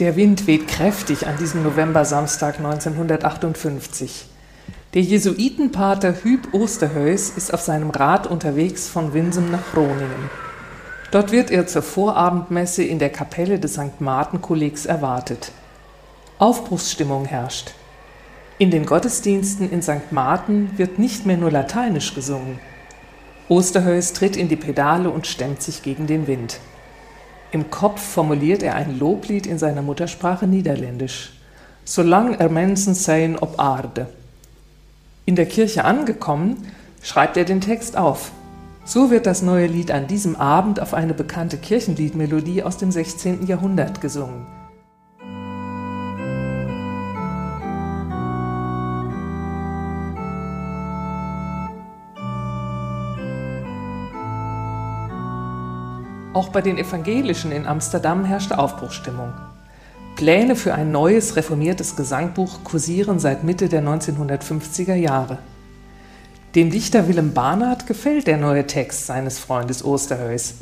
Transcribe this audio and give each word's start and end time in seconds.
Der 0.00 0.16
Wind 0.16 0.46
weht 0.46 0.66
kräftig 0.66 1.26
an 1.26 1.36
diesem 1.36 1.62
Novembersamstag 1.62 2.56
1958. 2.56 4.24
Der 4.94 5.02
Jesuitenpater 5.02 6.14
Hüb 6.22 6.54
Osterhöys 6.54 7.28
ist 7.36 7.52
auf 7.52 7.60
seinem 7.60 7.90
Rad 7.90 8.26
unterwegs 8.26 8.88
von 8.88 9.12
Winsum 9.12 9.50
nach 9.50 9.60
Groningen. 9.74 10.30
Dort 11.10 11.32
wird 11.32 11.50
er 11.50 11.66
zur 11.66 11.82
Vorabendmesse 11.82 12.82
in 12.82 12.98
der 12.98 13.10
Kapelle 13.10 13.58
des 13.58 13.74
St. 13.74 14.00
Martin-Kollegs 14.00 14.86
erwartet. 14.86 15.52
Aufbruchsstimmung 16.38 17.26
herrscht. 17.26 17.72
In 18.56 18.70
den 18.70 18.86
Gottesdiensten 18.86 19.70
in 19.70 19.82
St. 19.82 20.12
Martin 20.12 20.70
wird 20.78 20.98
nicht 20.98 21.26
mehr 21.26 21.36
nur 21.36 21.50
lateinisch 21.50 22.14
gesungen. 22.14 22.58
Osterhöys 23.50 24.14
tritt 24.14 24.38
in 24.38 24.48
die 24.48 24.56
Pedale 24.56 25.10
und 25.10 25.26
stemmt 25.26 25.60
sich 25.60 25.82
gegen 25.82 26.06
den 26.06 26.26
Wind. 26.26 26.58
Im 27.52 27.70
Kopf 27.70 28.00
formuliert 28.00 28.62
er 28.62 28.76
ein 28.76 28.98
Loblied 28.98 29.46
in 29.46 29.58
seiner 29.58 29.82
Muttersprache 29.82 30.46
Niederländisch. 30.46 31.32
Solang 31.84 32.34
er 32.34 32.48
Menschen 32.48 32.94
sein 32.94 33.36
op 33.38 33.58
aarde. 33.58 34.06
In 35.26 35.34
der 35.34 35.46
Kirche 35.46 35.84
angekommen, 35.84 36.66
schreibt 37.02 37.36
er 37.36 37.44
den 37.44 37.60
Text 37.60 37.96
auf. 37.96 38.30
So 38.84 39.10
wird 39.10 39.26
das 39.26 39.42
neue 39.42 39.66
Lied 39.66 39.90
an 39.90 40.06
diesem 40.06 40.36
Abend 40.36 40.80
auf 40.80 40.94
eine 40.94 41.14
bekannte 41.14 41.56
Kirchenliedmelodie 41.56 42.62
aus 42.62 42.76
dem 42.76 42.92
16. 42.92 43.46
Jahrhundert 43.46 44.00
gesungen. 44.00 44.46
Auch 56.32 56.50
bei 56.50 56.60
den 56.62 56.78
Evangelischen 56.78 57.50
in 57.50 57.66
Amsterdam 57.66 58.24
herrschte 58.24 58.58
Aufbruchstimmung. 58.58 59.32
Pläne 60.14 60.54
für 60.54 60.74
ein 60.74 60.92
neues 60.92 61.34
reformiertes 61.34 61.96
Gesangbuch 61.96 62.62
kursieren 62.62 63.18
seit 63.18 63.42
Mitte 63.42 63.68
der 63.68 63.82
1950er 63.82 64.94
Jahre. 64.94 65.38
Dem 66.54 66.70
Dichter 66.70 67.08
Willem 67.08 67.32
Barnard 67.32 67.88
gefällt 67.88 68.28
der 68.28 68.36
neue 68.36 68.66
Text 68.66 69.06
seines 69.06 69.40
Freundes 69.40 69.84
Osterhöys. 69.84 70.54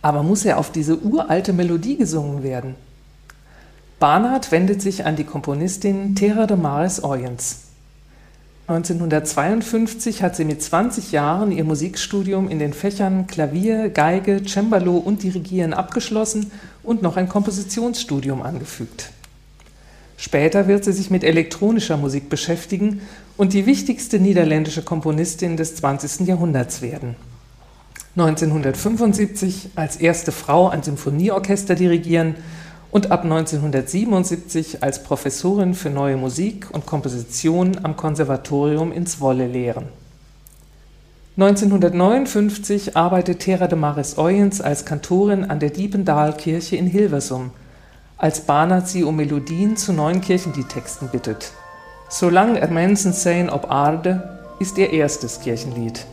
Aber 0.00 0.22
muss 0.22 0.46
er 0.46 0.56
auf 0.56 0.72
diese 0.72 0.98
uralte 0.98 1.52
Melodie 1.52 1.98
gesungen 1.98 2.42
werden? 2.42 2.74
Barnard 3.98 4.50
wendet 4.50 4.80
sich 4.80 5.04
an 5.04 5.14
die 5.14 5.24
Komponistin 5.24 6.14
Thera 6.14 6.46
de 6.46 6.56
Maris 6.56 7.04
Oyens. 7.04 7.69
1952 8.70 10.22
hat 10.22 10.36
sie 10.36 10.44
mit 10.44 10.62
20 10.62 11.10
Jahren 11.10 11.50
ihr 11.50 11.64
Musikstudium 11.64 12.48
in 12.48 12.60
den 12.60 12.72
Fächern 12.72 13.26
Klavier, 13.26 13.88
Geige, 13.88 14.42
Cembalo 14.46 14.96
und 14.96 15.24
Dirigieren 15.24 15.74
abgeschlossen 15.74 16.52
und 16.84 17.02
noch 17.02 17.16
ein 17.16 17.28
Kompositionsstudium 17.28 18.42
angefügt. 18.42 19.10
Später 20.16 20.68
wird 20.68 20.84
sie 20.84 20.92
sich 20.92 21.10
mit 21.10 21.24
elektronischer 21.24 21.96
Musik 21.96 22.28
beschäftigen 22.28 23.00
und 23.36 23.54
die 23.54 23.66
wichtigste 23.66 24.20
niederländische 24.20 24.82
Komponistin 24.82 25.56
des 25.56 25.74
20. 25.74 26.28
Jahrhunderts 26.28 26.80
werden. 26.80 27.16
1975 28.14 29.70
als 29.74 29.96
erste 29.96 30.30
Frau 30.30 30.68
ein 30.68 30.84
Symphonieorchester 30.84 31.74
dirigieren 31.74 32.36
und 32.90 33.10
ab 33.10 33.22
1977 33.22 34.82
als 34.82 35.02
Professorin 35.02 35.74
für 35.74 35.90
Neue 35.90 36.16
Musik 36.16 36.68
und 36.72 36.86
Komposition 36.86 37.78
am 37.82 37.96
Konservatorium 37.96 38.92
in 38.92 39.06
Zwolle 39.06 39.46
lehren. 39.46 39.86
1959 41.36 42.96
arbeitet 42.96 43.40
Thera 43.40 43.66
de 43.66 43.78
Maris 43.78 44.18
Oyens 44.18 44.60
als 44.60 44.84
Kantorin 44.84 45.44
an 45.44 45.60
der 45.60 45.70
Diependaalkirche 45.70 46.76
in 46.76 46.86
Hilversum, 46.86 47.52
als 48.18 48.40
Barnard 48.40 48.88
sie 48.88 49.04
um 49.04 49.16
Melodien 49.16 49.76
zu 49.76 49.92
neuen 49.92 50.20
Kirchenliedtexten 50.20 51.08
bittet. 51.08 51.52
Solang 52.08 52.56
er 52.56 52.70
mensen 52.70 53.12
zijn 53.12 53.52
op 53.52 53.70
aarde 53.70 54.38
ist 54.58 54.76
ihr 54.76 54.92
erstes 54.92 55.40
Kirchenlied. 55.40 56.04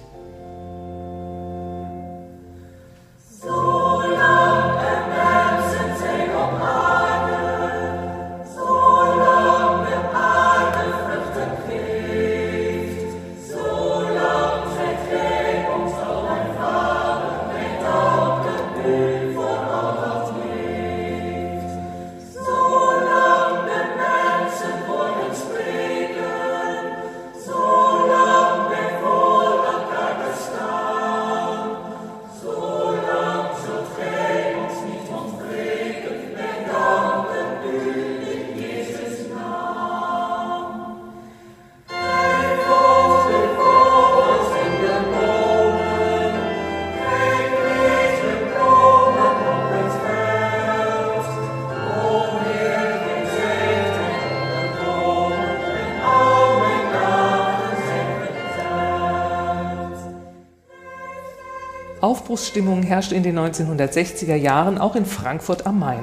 Aufbruchsstimmung 62.07 62.83
herrscht 62.83 63.11
in 63.11 63.21
den 63.21 63.37
1960er 63.37 64.35
Jahren 64.35 64.77
auch 64.77 64.95
in 64.95 65.05
Frankfurt 65.05 65.67
am 65.67 65.79
Main. 65.79 65.99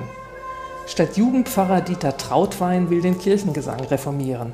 Stadtjugendpfarrer 0.86 1.80
Dieter 1.80 2.18
Trautwein 2.18 2.90
will 2.90 3.00
den 3.00 3.18
Kirchengesang 3.18 3.80
reformieren. 3.80 4.52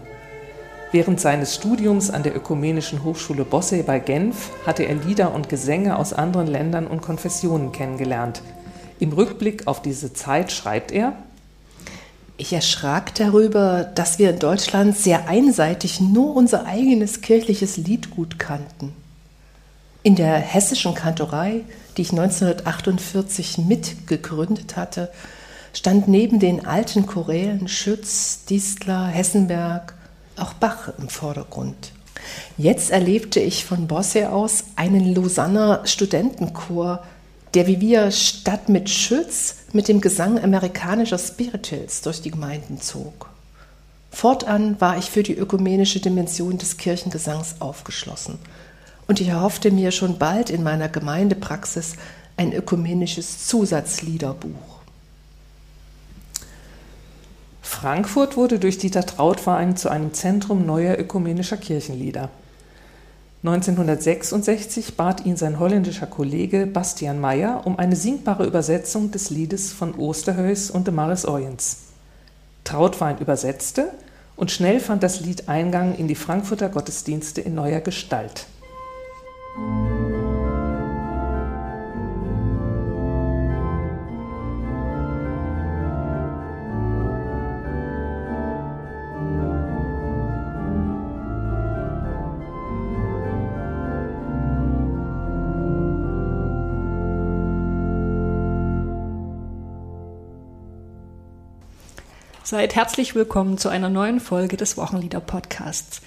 Während 0.92 1.20
seines 1.20 1.56
Studiums 1.56 2.08
an 2.08 2.22
der 2.22 2.36
Ökumenischen 2.36 3.02
Hochschule 3.02 3.44
Bossey 3.44 3.82
bei 3.82 3.98
Genf 3.98 4.50
hatte 4.64 4.84
er 4.84 4.94
Lieder 4.94 5.34
und 5.34 5.48
Gesänge 5.48 5.96
aus 5.98 6.12
anderen 6.12 6.46
Ländern 6.46 6.86
und 6.86 7.02
Konfessionen 7.02 7.72
kennengelernt. 7.72 8.42
Im 9.00 9.12
Rückblick 9.12 9.66
auf 9.66 9.82
diese 9.82 10.12
Zeit 10.12 10.52
schreibt 10.52 10.92
er, 10.92 11.14
ich 12.36 12.52
erschrak 12.52 13.12
darüber, 13.16 13.90
dass 13.96 14.20
wir 14.20 14.30
in 14.30 14.38
Deutschland 14.38 14.96
sehr 14.96 15.28
einseitig 15.28 16.00
nur 16.00 16.36
unser 16.36 16.66
eigenes 16.66 17.22
kirchliches 17.22 17.76
Liedgut 17.76 18.38
kannten. 18.38 18.94
In 20.02 20.16
der 20.16 20.36
hessischen 20.36 20.94
Kantorei, 20.94 21.60
die 21.96 22.02
ich 22.02 22.12
1948 22.12 23.58
mitgegründet 23.58 24.76
hatte, 24.76 25.10
stand 25.74 26.08
neben 26.08 26.40
den 26.40 26.64
alten 26.64 27.04
Chorälen 27.04 27.68
Schütz, 27.68 28.46
Distler, 28.46 29.08
Hessenberg 29.08 29.94
auch 30.38 30.54
Bach 30.54 30.90
im 30.98 31.10
Vordergrund. 31.10 31.92
Jetzt 32.56 32.90
erlebte 32.90 33.40
ich 33.40 33.66
von 33.66 33.88
Bosse 33.88 34.32
aus 34.32 34.64
einen 34.74 35.14
Lausanner 35.14 35.82
Studentenchor, 35.84 37.04
der 37.52 37.66
wie 37.66 37.82
wir 37.82 38.10
statt 38.10 38.70
mit 38.70 38.88
Schütz 38.88 39.56
mit 39.74 39.86
dem 39.88 40.00
Gesang 40.00 40.42
amerikanischer 40.42 41.18
Spirituals 41.18 42.00
durch 42.00 42.22
die 42.22 42.30
Gemeinden 42.30 42.80
zog. 42.80 43.28
Fortan 44.10 44.80
war 44.80 44.96
ich 44.96 45.10
für 45.10 45.22
die 45.22 45.36
ökumenische 45.36 46.00
Dimension 46.00 46.56
des 46.56 46.78
Kirchengesangs 46.78 47.56
aufgeschlossen– 47.58 48.38
und 49.10 49.20
ich 49.20 49.26
erhoffte 49.26 49.72
mir 49.72 49.90
schon 49.90 50.18
bald 50.18 50.50
in 50.50 50.62
meiner 50.62 50.88
Gemeindepraxis 50.88 51.96
ein 52.36 52.52
ökumenisches 52.52 53.44
Zusatzliederbuch. 53.44 54.78
Frankfurt 57.60 58.36
wurde 58.36 58.60
durch 58.60 58.78
Dieter 58.78 59.04
Trautwein 59.04 59.76
zu 59.76 59.88
einem 59.88 60.14
Zentrum 60.14 60.64
neuer 60.64 60.96
ökumenischer 60.96 61.56
Kirchenlieder. 61.56 62.30
1966 63.42 64.96
bat 64.96 65.26
ihn 65.26 65.36
sein 65.36 65.58
holländischer 65.58 66.06
Kollege 66.06 66.68
Bastian 66.68 67.20
Meyer 67.20 67.62
um 67.64 67.80
eine 67.80 67.96
singbare 67.96 68.46
Übersetzung 68.46 69.10
des 69.10 69.30
Liedes 69.30 69.72
von 69.72 69.96
Osterhöys 69.96 70.70
und 70.70 70.86
de 70.86 70.94
Maris 70.94 71.26
Oyens. 71.26 71.78
Trautwein 72.62 73.18
übersetzte 73.18 73.90
und 74.36 74.52
schnell 74.52 74.78
fand 74.78 75.02
das 75.02 75.18
Lied 75.18 75.48
Eingang 75.48 75.96
in 75.96 76.06
die 76.06 76.14
Frankfurter 76.14 76.68
Gottesdienste 76.68 77.40
in 77.40 77.56
neuer 77.56 77.80
Gestalt. 77.80 78.46
Seid 102.50 102.74
herzlich 102.74 103.14
willkommen 103.14 103.58
zu 103.58 103.68
einer 103.68 103.88
neuen 103.88 104.18
Folge 104.18 104.56
des 104.56 104.76
Wochenlieder 104.76 105.20
Podcasts. 105.20 106.02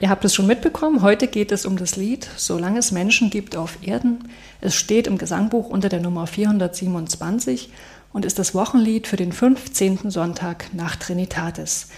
Ihr 0.00 0.08
habt 0.08 0.24
es 0.24 0.34
schon 0.34 0.46
mitbekommen, 0.46 1.02
heute 1.02 1.28
geht 1.28 1.52
es 1.52 1.66
um 1.66 1.76
das 1.76 1.96
Lied 1.96 2.26
Solange 2.36 2.78
es 2.78 2.90
Menschen 2.90 3.28
gibt 3.28 3.54
auf 3.54 3.76
Erden. 3.82 4.30
Es 4.62 4.74
steht 4.74 5.06
im 5.06 5.18
Gesangbuch 5.18 5.68
unter 5.68 5.90
der 5.90 6.00
Nummer 6.00 6.26
427 6.26 7.70
und 8.14 8.24
ist 8.24 8.38
das 8.38 8.54
Wochenlied 8.54 9.06
für 9.06 9.16
den 9.16 9.30
15. 9.30 10.10
Sonntag 10.10 10.72
nach 10.72 10.96
Trinitatis. 10.96 11.88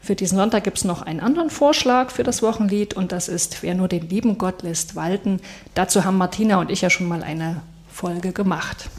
Für 0.00 0.16
diesen 0.16 0.36
Sonntag 0.36 0.64
gibt 0.64 0.78
es 0.78 0.84
noch 0.84 1.02
einen 1.02 1.20
anderen 1.20 1.48
Vorschlag 1.48 2.10
für 2.10 2.24
das 2.24 2.42
Wochenlied 2.42 2.94
und 2.94 3.12
das 3.12 3.28
ist 3.28 3.62
Wer 3.62 3.76
nur 3.76 3.86
den 3.86 4.08
lieben 4.08 4.36
Gott 4.36 4.62
lässt 4.62 4.96
walten. 4.96 5.40
Dazu 5.74 6.04
haben 6.04 6.18
Martina 6.18 6.58
und 6.58 6.72
ich 6.72 6.80
ja 6.80 6.90
schon 6.90 7.06
mal 7.06 7.22
eine 7.22 7.62
Folge 7.88 8.32
gemacht. 8.32 8.90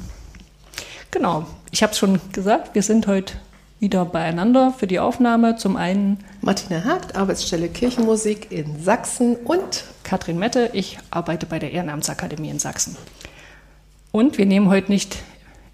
Genau, 1.11 1.45
ich 1.71 1.83
habe 1.83 1.91
es 1.91 1.99
schon 1.99 2.21
gesagt, 2.31 2.73
wir 2.73 2.83
sind 2.83 3.05
heute 3.05 3.33
wieder 3.79 4.05
beieinander 4.05 4.73
für 4.77 4.87
die 4.87 4.99
Aufnahme. 4.99 5.57
Zum 5.57 5.75
einen 5.75 6.19
Martina 6.41 6.83
Hagt, 6.83 7.15
Arbeitsstelle 7.15 7.69
Kirchenmusik 7.69 8.51
in 8.51 8.81
Sachsen 8.83 9.35
und 9.35 9.83
Katrin 10.03 10.39
Mette, 10.39 10.69
ich 10.73 10.97
arbeite 11.11 11.45
bei 11.45 11.59
der 11.59 11.71
Ehrenamtsakademie 11.71 12.49
in 12.49 12.59
Sachsen. 12.59 12.95
Und 14.11 14.37
wir 14.37 14.45
nehmen 14.45 14.69
heute 14.69 14.91
nicht 14.91 15.17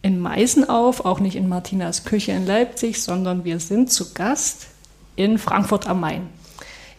in 0.02 0.20
Meißen 0.20 0.68
auf, 0.68 1.06
auch 1.06 1.20
nicht 1.20 1.36
in 1.36 1.48
Martinas 1.48 2.06
Küche 2.06 2.32
in 2.32 2.48
Leipzig, 2.48 3.04
sondern 3.04 3.44
wir 3.44 3.60
sind 3.60 3.92
zu 3.92 4.14
Gast 4.14 4.68
in 5.16 5.38
Frankfurt 5.38 5.88
am 5.88 6.00
Main. 6.00 6.30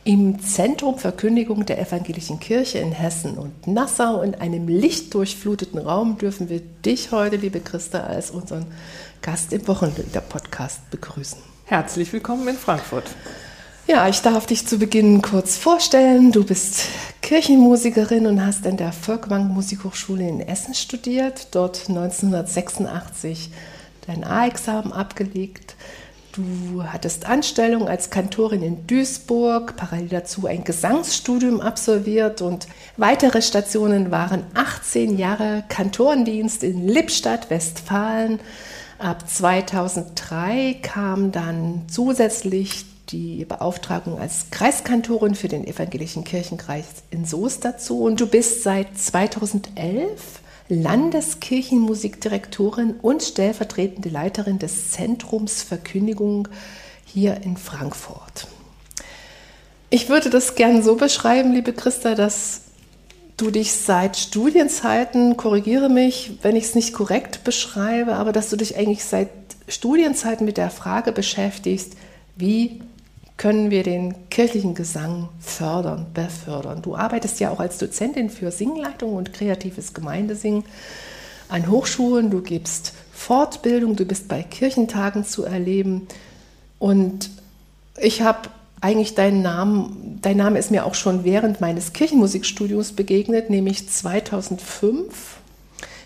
Im 0.04 0.40
Zentrum 0.42 0.98
Verkündigung 0.98 1.64
der 1.64 1.80
Evangelischen 1.80 2.40
Kirche 2.40 2.78
in 2.78 2.90
Hessen 2.90 3.38
und 3.38 3.68
Nassau 3.68 4.22
in 4.22 4.34
einem 4.34 4.66
lichtdurchfluteten 4.66 5.78
Raum 5.78 6.18
dürfen 6.18 6.48
wir 6.48 6.58
dich 6.58 7.12
heute, 7.12 7.36
liebe 7.36 7.60
Christa, 7.60 8.00
als 8.00 8.32
unseren 8.32 8.66
Gast 9.20 9.52
im 9.52 9.68
Wochenlieder-Podcast 9.68 10.90
begrüßen. 10.90 11.38
Herzlich 11.66 12.12
willkommen 12.12 12.48
in 12.48 12.56
Frankfurt. 12.56 13.04
Ja, 13.86 14.08
ich 14.08 14.20
darf 14.22 14.46
dich 14.46 14.66
zu 14.66 14.76
Beginn 14.78 15.22
kurz 15.22 15.56
vorstellen. 15.56 16.32
Du 16.32 16.42
bist 16.42 16.86
Kirchenmusikerin 17.20 18.26
und 18.26 18.44
hast 18.44 18.66
an 18.66 18.76
der 18.76 18.92
Volkwang 18.92 19.54
Musikhochschule 19.54 20.28
in 20.28 20.40
Essen 20.40 20.74
studiert, 20.74 21.46
dort 21.52 21.88
1986 21.88 23.50
dein 24.08 24.24
A-Examen 24.24 24.92
abgelegt. 24.92 25.76
Du 26.32 26.82
hattest 26.84 27.26
Anstellung 27.26 27.88
als 27.88 28.08
Kantorin 28.08 28.62
in 28.62 28.86
Duisburg, 28.86 29.76
parallel 29.76 30.08
dazu 30.08 30.46
ein 30.46 30.64
Gesangsstudium 30.64 31.60
absolviert 31.60 32.40
und 32.40 32.66
weitere 32.96 33.42
Stationen 33.42 34.10
waren 34.10 34.44
18 34.54 35.18
Jahre 35.18 35.62
Kantorendienst 35.68 36.64
in 36.64 36.88
Lippstadt, 36.88 37.50
Westfalen, 37.50 38.40
Ab 39.02 39.28
2003 39.28 40.78
kam 40.80 41.32
dann 41.32 41.86
zusätzlich 41.90 42.84
die 43.08 43.44
Beauftragung 43.44 44.20
als 44.20 44.46
Kreiskantorin 44.52 45.34
für 45.34 45.48
den 45.48 45.66
evangelischen 45.66 46.22
Kirchenkreis 46.22 46.86
in 47.10 47.24
Soest 47.24 47.64
dazu 47.64 48.04
und 48.04 48.20
du 48.20 48.28
bist 48.28 48.62
seit 48.62 48.96
2011 48.96 50.40
Landeskirchenmusikdirektorin 50.68 52.94
und 53.02 53.22
stellvertretende 53.22 54.08
Leiterin 54.08 54.58
des 54.58 54.92
Zentrums 54.92 55.62
Verkündigung 55.62 56.48
hier 57.04 57.42
in 57.42 57.56
Frankfurt. 57.56 58.46
Ich 59.90 60.08
würde 60.08 60.30
das 60.30 60.54
gern 60.54 60.82
so 60.82 60.96
beschreiben, 60.96 61.52
liebe 61.52 61.72
Christa, 61.72 62.14
dass 62.14 62.62
du 63.36 63.50
dich 63.50 63.72
seit 63.72 64.16
Studienzeiten, 64.16 65.36
korrigiere 65.36 65.88
mich, 65.88 66.38
wenn 66.42 66.56
ich 66.56 66.64
es 66.64 66.74
nicht 66.74 66.94
korrekt 66.94 67.44
beschreibe, 67.44 68.14
aber 68.14 68.32
dass 68.32 68.50
du 68.50 68.56
dich 68.56 68.76
eigentlich 68.76 69.04
seit 69.04 69.28
Studienzeiten 69.68 70.46
mit 70.46 70.56
der 70.56 70.70
Frage 70.70 71.12
beschäftigst, 71.12 71.94
wie 72.36 72.80
können 73.36 73.70
wir 73.70 73.82
den 73.82 74.28
kirchlichen 74.30 74.74
Gesang 74.74 75.28
fördern, 75.40 76.06
befördern. 76.14 76.82
Du 76.82 76.94
arbeitest 76.94 77.40
ja 77.40 77.50
auch 77.50 77.60
als 77.60 77.78
Dozentin 77.78 78.30
für 78.30 78.50
Singleitung 78.50 79.14
und 79.14 79.32
kreatives 79.32 79.94
Gemeindesingen 79.94 80.64
an 81.48 81.68
Hochschulen, 81.68 82.30
du 82.30 82.40
gibst 82.40 82.94
Fortbildung, 83.12 83.96
du 83.96 84.04
bist 84.04 84.28
bei 84.28 84.42
Kirchentagen 84.42 85.24
zu 85.24 85.44
erleben 85.44 86.08
und 86.78 87.30
ich 88.00 88.22
habe 88.22 88.48
eigentlich 88.80 89.14
deinen 89.14 89.42
Namen, 89.42 90.18
dein 90.22 90.36
Name 90.36 90.58
ist 90.58 90.70
mir 90.70 90.84
auch 90.84 90.94
schon 90.94 91.24
während 91.24 91.60
meines 91.60 91.92
Kirchenmusikstudiums 91.92 92.92
begegnet, 92.92 93.48
nämlich 93.48 93.88
2005 93.88 95.38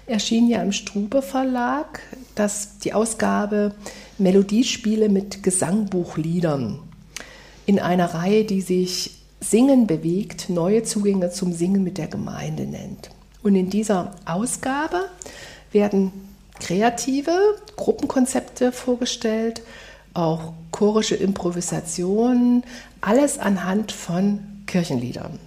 erschien 0.06 0.49
ja 0.49 0.62
im 0.62 0.73
Strube 0.73 1.23
Verlag 1.23 2.00
das, 2.34 2.78
die 2.78 2.93
Ausgabe 2.93 3.75
Melodiespiele 4.19 5.08
mit 5.08 5.43
Gesangbuchliedern 5.43 6.81
in 7.67 7.81
einer 7.81 8.15
Reihe, 8.15 8.45
die 8.45 8.61
sich 8.63 9.11
Singen 9.41 9.87
bewegt, 9.87 10.49
neue 10.49 10.83
Zugänge 10.83 11.31
zum 11.31 11.53
Singen 11.53 11.85
mit 11.85 11.99
der 11.99 12.07
Gemeinde 12.07 12.65
nennt. 12.65 13.11
Und 13.43 13.55
in 13.55 13.71
dieser 13.71 14.13
Ausgabe 14.25 15.05
werden 15.73 16.11
kreative 16.59 17.39
Gruppenkonzepte 17.77 18.73
vorgestellt, 18.73 19.63
auch 20.15 20.55
chorische 20.71 21.17
Improvisationen, 21.17 22.65
alles 23.01 23.39
anhand 23.39 23.93
von 23.93 24.41
Kirchenliedern. 24.67 25.39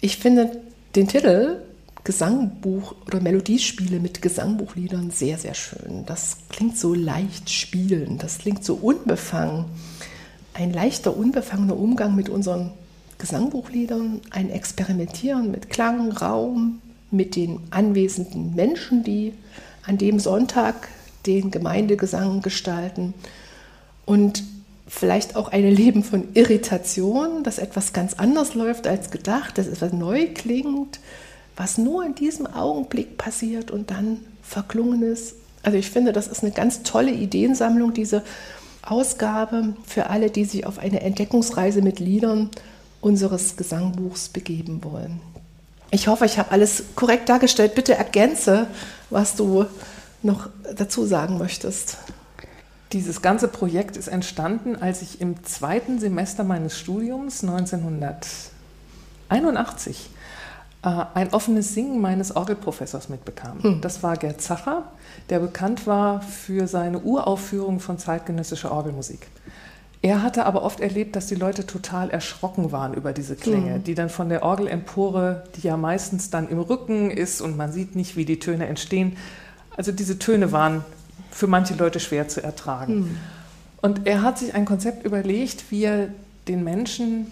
Ich 0.00 0.16
finde 0.16 0.62
den 0.96 1.08
Titel 1.08 1.58
Gesangbuch 2.04 2.96
oder 3.06 3.20
Melodiespiele 3.20 4.00
mit 4.00 4.22
Gesangbuchliedern 4.22 5.10
sehr, 5.10 5.38
sehr 5.38 5.54
schön. 5.54 6.04
Das 6.06 6.38
klingt 6.48 6.76
so 6.76 6.94
leicht 6.94 7.48
spielen, 7.48 8.18
das 8.18 8.38
klingt 8.38 8.64
so 8.64 8.74
unbefangen. 8.74 9.66
Ein 10.54 10.72
leichter, 10.72 11.16
unbefangener 11.16 11.76
Umgang 11.76 12.14
mit 12.14 12.28
unseren 12.28 12.72
Gesangbuchliedern, 13.18 14.20
ein 14.30 14.50
Experimentieren 14.50 15.50
mit 15.50 15.70
Klang, 15.70 16.12
Raum, 16.12 16.80
mit 17.10 17.36
den 17.36 17.60
anwesenden 17.70 18.54
Menschen, 18.54 19.04
die 19.04 19.34
an 19.86 19.98
dem 19.98 20.18
Sonntag 20.18 20.88
den 21.26 21.50
Gemeindegesang 21.50 22.42
gestalten 22.42 23.14
und 24.06 24.42
vielleicht 24.88 25.36
auch 25.36 25.48
ein 25.48 25.68
Leben 25.68 26.02
von 26.02 26.28
Irritation, 26.34 27.44
dass 27.44 27.58
etwas 27.58 27.92
ganz 27.92 28.14
anders 28.14 28.54
läuft 28.54 28.86
als 28.86 29.10
gedacht, 29.10 29.56
dass 29.56 29.68
etwas 29.68 29.92
neu 29.92 30.26
klingt, 30.34 31.00
was 31.56 31.78
nur 31.78 32.04
in 32.04 32.14
diesem 32.14 32.46
Augenblick 32.46 33.16
passiert 33.16 33.70
und 33.70 33.90
dann 33.90 34.18
verklungen 34.42 35.02
ist. 35.02 35.36
Also 35.62 35.78
ich 35.78 35.90
finde, 35.90 36.12
das 36.12 36.26
ist 36.26 36.42
eine 36.42 36.52
ganz 36.52 36.82
tolle 36.82 37.12
Ideensammlung, 37.12 37.94
diese 37.94 38.22
Ausgabe 38.82 39.74
für 39.86 40.10
alle, 40.10 40.30
die 40.30 40.44
sich 40.44 40.66
auf 40.66 40.78
eine 40.78 41.00
Entdeckungsreise 41.00 41.82
mit 41.82 42.00
Liedern 42.00 42.50
unseres 43.00 43.56
Gesangbuchs 43.56 44.28
begeben 44.28 44.84
wollen. 44.84 45.20
Ich 45.90 46.08
hoffe, 46.08 46.24
ich 46.24 46.38
habe 46.38 46.52
alles 46.52 46.84
korrekt 46.96 47.28
dargestellt. 47.28 47.74
Bitte 47.74 47.94
ergänze, 47.94 48.66
was 49.10 49.36
du 49.36 49.66
noch 50.22 50.48
dazu 50.74 51.04
sagen 51.04 51.38
möchtest. 51.38 51.98
Dieses 52.92 53.22
ganze 53.22 53.48
Projekt 53.48 53.96
ist 53.96 54.08
entstanden, 54.08 54.76
als 54.76 55.02
ich 55.02 55.20
im 55.20 55.44
zweiten 55.44 55.98
Semester 55.98 56.44
meines 56.44 56.78
Studiums 56.78 57.42
1981 57.42 59.96
äh, 59.96 60.11
ein 60.82 61.32
offenes 61.32 61.74
Singen 61.74 62.00
meines 62.00 62.34
Orgelprofessors 62.34 63.08
mitbekam. 63.08 63.62
Hm. 63.62 63.80
Das 63.80 64.02
war 64.02 64.16
Gerd 64.16 64.40
Zacher, 64.40 64.84
der 65.30 65.38
bekannt 65.38 65.86
war 65.86 66.22
für 66.22 66.66
seine 66.66 66.98
Uraufführung 67.00 67.78
von 67.78 67.98
zeitgenössischer 67.98 68.72
Orgelmusik. 68.72 69.28
Er 70.04 70.22
hatte 70.22 70.44
aber 70.44 70.64
oft 70.64 70.80
erlebt, 70.80 71.14
dass 71.14 71.28
die 71.28 71.36
Leute 71.36 71.64
total 71.64 72.10
erschrocken 72.10 72.72
waren 72.72 72.94
über 72.94 73.12
diese 73.12 73.36
Klänge, 73.36 73.78
mhm. 73.78 73.84
die 73.84 73.94
dann 73.94 74.10
von 74.10 74.28
der 74.28 74.42
Orgelempore, 74.42 75.44
die 75.54 75.68
ja 75.68 75.76
meistens 75.76 76.30
dann 76.30 76.48
im 76.48 76.58
Rücken 76.58 77.12
ist 77.12 77.40
und 77.40 77.56
man 77.56 77.70
sieht 77.70 77.94
nicht, 77.94 78.16
wie 78.16 78.24
die 78.24 78.40
Töne 78.40 78.66
entstehen, 78.66 79.16
also 79.76 79.92
diese 79.92 80.18
Töne 80.18 80.50
waren 80.50 80.84
für 81.30 81.46
manche 81.46 81.74
Leute 81.74 82.00
schwer 82.00 82.26
zu 82.26 82.42
ertragen. 82.42 83.00
Mhm. 83.00 83.16
Und 83.80 84.06
er 84.06 84.22
hat 84.22 84.38
sich 84.38 84.54
ein 84.54 84.64
Konzept 84.64 85.06
überlegt, 85.06 85.70
wie 85.70 85.84
er 85.84 86.08
den 86.48 86.64
Menschen 86.64 87.28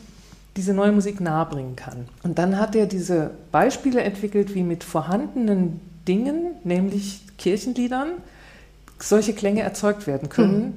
diese 0.61 0.75
neue 0.75 0.93
Musik 0.93 1.23
nahebringen 1.23 1.75
kann. 1.75 2.07
Und 2.23 2.38
dann 2.38 2.61
hat 2.61 2.76
er 2.76 2.85
diese 2.85 3.31
Beispiele 3.50 4.02
entwickelt, 4.02 4.55
wie 4.55 4.62
mit 4.62 4.85
vorhandenen 4.85 5.81
Dingen, 6.07 6.50
nämlich 6.64 7.23
Kirchenliedern, 7.38 8.09
solche 8.99 9.33
Klänge 9.33 9.62
erzeugt 9.62 10.07
werden 10.07 10.29
können, 10.29 10.61
mhm. 10.61 10.73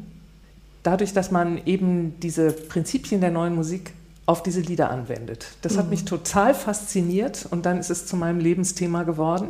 dadurch, 0.83 1.11
dass 1.11 1.31
man 1.31 1.59
eben 1.65 2.17
diese 2.21 2.53
Prinzipien 2.53 3.19
der 3.19 3.31
neuen 3.31 3.55
Musik 3.55 3.91
auf 4.25 4.41
diese 4.41 4.61
Lieder 4.61 4.89
anwendet. 4.89 5.47
Das 5.63 5.73
mhm. 5.73 5.79
hat 5.79 5.89
mich 5.89 6.05
total 6.05 6.55
fasziniert 6.55 7.45
und 7.51 7.65
dann 7.65 7.77
ist 7.77 7.89
es 7.89 8.05
zu 8.05 8.15
meinem 8.15 8.39
Lebensthema 8.39 9.03
geworden. 9.03 9.49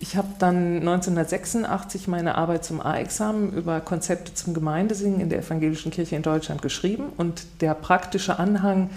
Ich 0.00 0.16
habe 0.16 0.28
dann 0.38 0.78
1986 0.78 2.08
meine 2.08 2.36
Arbeit 2.36 2.64
zum 2.64 2.80
A-Examen 2.80 3.52
über 3.52 3.80
Konzepte 3.80 4.32
zum 4.32 4.54
Gemeindesingen 4.54 5.20
in 5.20 5.28
der 5.28 5.40
evangelischen 5.40 5.92
Kirche 5.92 6.16
in 6.16 6.22
Deutschland 6.22 6.62
geschrieben 6.62 7.12
und 7.18 7.44
der 7.60 7.74
praktische 7.74 8.38
Anhang 8.38 8.88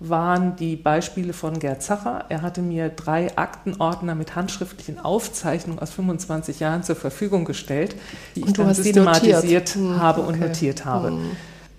waren 0.00 0.54
die 0.56 0.76
Beispiele 0.76 1.32
von 1.32 1.58
Gerd 1.58 1.82
Zacher. 1.82 2.24
Er 2.28 2.42
hatte 2.42 2.62
mir 2.62 2.88
drei 2.88 3.36
Aktenordner 3.36 4.14
mit 4.14 4.36
handschriftlichen 4.36 4.98
Aufzeichnungen 5.00 5.80
aus 5.80 5.90
25 5.90 6.60
Jahren 6.60 6.84
zur 6.84 6.96
Verfügung 6.96 7.44
gestellt, 7.44 7.96
die 8.36 8.44
ich 8.44 8.52
dann 8.52 8.72
systematisiert 8.72 9.70
hm, 9.70 10.00
habe 10.00 10.22
okay. 10.22 10.32
und 10.32 10.40
notiert 10.40 10.84
habe. 10.84 11.08
Hm. 11.08 11.30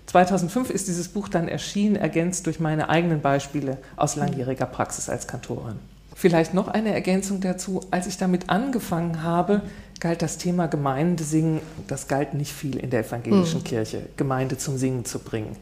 2005 0.06 0.70
ist 0.70 0.88
dieses 0.88 1.08
Buch 1.08 1.28
dann 1.28 1.48
erschienen, 1.48 1.96
ergänzt 1.96 2.46
durch 2.46 2.60
meine 2.60 2.88
eigenen 2.88 3.20
Beispiele 3.20 3.78
aus 3.96 4.16
langjähriger 4.16 4.66
Praxis 4.66 5.08
als 5.08 5.26
Kantorin. 5.26 5.76
Vielleicht 6.14 6.52
noch 6.52 6.68
eine 6.68 6.92
Ergänzung 6.92 7.40
dazu. 7.40 7.80
Als 7.90 8.06
ich 8.06 8.18
damit 8.18 8.50
angefangen 8.50 9.22
habe, 9.22 9.62
galt 10.00 10.20
das 10.20 10.36
Thema 10.36 10.66
Gemeindesingen, 10.66 11.60
das 11.86 12.08
galt 12.08 12.34
nicht 12.34 12.52
viel 12.52 12.76
in 12.76 12.90
der 12.90 13.06
evangelischen 13.06 13.60
mhm. 13.60 13.64
Kirche, 13.64 14.02
Gemeinde 14.16 14.58
zum 14.58 14.76
Singen 14.76 15.04
zu 15.04 15.20
bringen. 15.20 15.56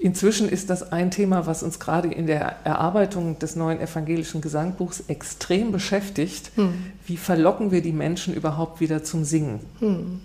Inzwischen 0.00 0.48
ist 0.48 0.70
das 0.70 0.92
ein 0.92 1.10
Thema, 1.10 1.46
was 1.46 1.64
uns 1.64 1.80
gerade 1.80 2.08
in 2.08 2.26
der 2.26 2.56
Erarbeitung 2.64 3.38
des 3.40 3.56
neuen 3.56 3.80
evangelischen 3.80 4.40
Gesangbuchs 4.40 5.04
extrem 5.08 5.72
beschäftigt. 5.72 6.56
Mhm. 6.56 6.92
Wie 7.06 7.16
verlocken 7.16 7.72
wir 7.72 7.82
die 7.82 7.92
Menschen 7.92 8.32
überhaupt 8.32 8.80
wieder 8.80 9.02
zum 9.02 9.24
Singen? 9.24 9.60
Mhm. 9.80 10.20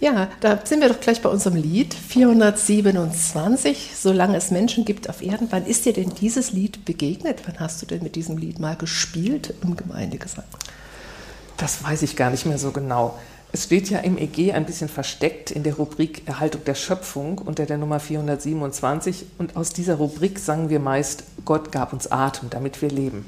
Ja, 0.00 0.28
da 0.40 0.60
sind 0.64 0.80
wir 0.80 0.88
doch 0.88 1.00
gleich 1.00 1.20
bei 1.22 1.28
unserem 1.28 1.56
Lied 1.56 1.92
427, 1.94 3.92
Solange 3.96 4.36
es 4.36 4.50
Menschen 4.50 4.84
gibt 4.84 5.08
auf 5.08 5.22
Erden. 5.22 5.48
Wann 5.50 5.66
ist 5.66 5.86
dir 5.86 5.92
denn 5.92 6.12
dieses 6.20 6.52
Lied 6.52 6.84
begegnet? 6.84 7.42
Wann 7.46 7.58
hast 7.58 7.82
du 7.82 7.86
denn 7.86 8.02
mit 8.02 8.14
diesem 8.16 8.38
Lied 8.38 8.60
mal 8.60 8.76
gespielt 8.76 9.54
im 9.62 9.76
Gemeindegesang? 9.76 10.44
Das 11.56 11.82
weiß 11.82 12.02
ich 12.02 12.14
gar 12.16 12.30
nicht 12.30 12.46
mehr 12.46 12.58
so 12.58 12.70
genau. 12.70 13.18
Es 13.50 13.64
steht 13.64 13.88
ja 13.88 14.00
im 14.00 14.18
EG 14.18 14.52
ein 14.52 14.66
bisschen 14.66 14.90
versteckt 14.90 15.50
in 15.50 15.62
der 15.62 15.76
Rubrik 15.76 16.28
Erhaltung 16.28 16.64
der 16.64 16.74
Schöpfung 16.74 17.38
unter 17.38 17.64
der 17.64 17.78
Nummer 17.78 17.98
427 17.98 19.24
und 19.38 19.56
aus 19.56 19.70
dieser 19.70 19.94
Rubrik 19.94 20.38
sangen 20.38 20.68
wir 20.68 20.80
meist 20.80 21.24
Gott 21.46 21.72
gab 21.72 21.94
uns 21.94 22.12
Atem, 22.12 22.50
damit 22.50 22.82
wir 22.82 22.90
leben. 22.90 23.24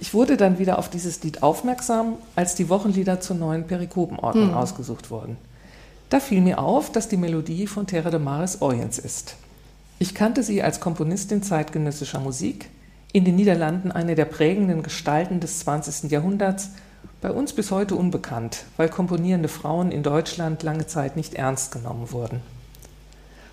Ich 0.00 0.14
wurde 0.14 0.36
dann 0.36 0.58
wieder 0.58 0.78
auf 0.78 0.88
dieses 0.88 1.22
Lied 1.22 1.42
aufmerksam, 1.42 2.14
als 2.36 2.54
die 2.54 2.68
Wochenlieder 2.68 3.20
zur 3.20 3.36
neuen 3.36 3.66
Perikopenordnung 3.66 4.48
hm. 4.48 4.54
ausgesucht 4.54 5.10
wurden. 5.10 5.36
Da 6.08 6.20
fiel 6.20 6.40
mir 6.40 6.58
auf, 6.58 6.92
dass 6.92 7.08
die 7.08 7.16
Melodie 7.16 7.66
von 7.66 7.86
Terra 7.86 8.10
de 8.10 8.20
Maris 8.20 8.62
Oyens 8.62 8.98
ist. 8.98 9.36
Ich 9.98 10.14
kannte 10.14 10.42
sie 10.42 10.62
als 10.62 10.80
Komponistin 10.80 11.42
zeitgenössischer 11.42 12.20
Musik, 12.20 12.68
in 13.12 13.24
den 13.24 13.36
Niederlanden 13.36 13.90
eine 13.90 14.14
der 14.14 14.26
prägenden 14.26 14.82
Gestalten 14.82 15.40
des 15.40 15.60
20. 15.60 16.10
Jahrhunderts, 16.10 16.70
bei 17.20 17.30
uns 17.30 17.52
bis 17.52 17.70
heute 17.70 17.96
unbekannt, 17.96 18.64
weil 18.76 18.88
komponierende 18.88 19.48
Frauen 19.48 19.90
in 19.90 20.02
Deutschland 20.02 20.62
lange 20.62 20.86
Zeit 20.86 21.16
nicht 21.16 21.34
ernst 21.34 21.72
genommen 21.72 22.12
wurden. 22.12 22.40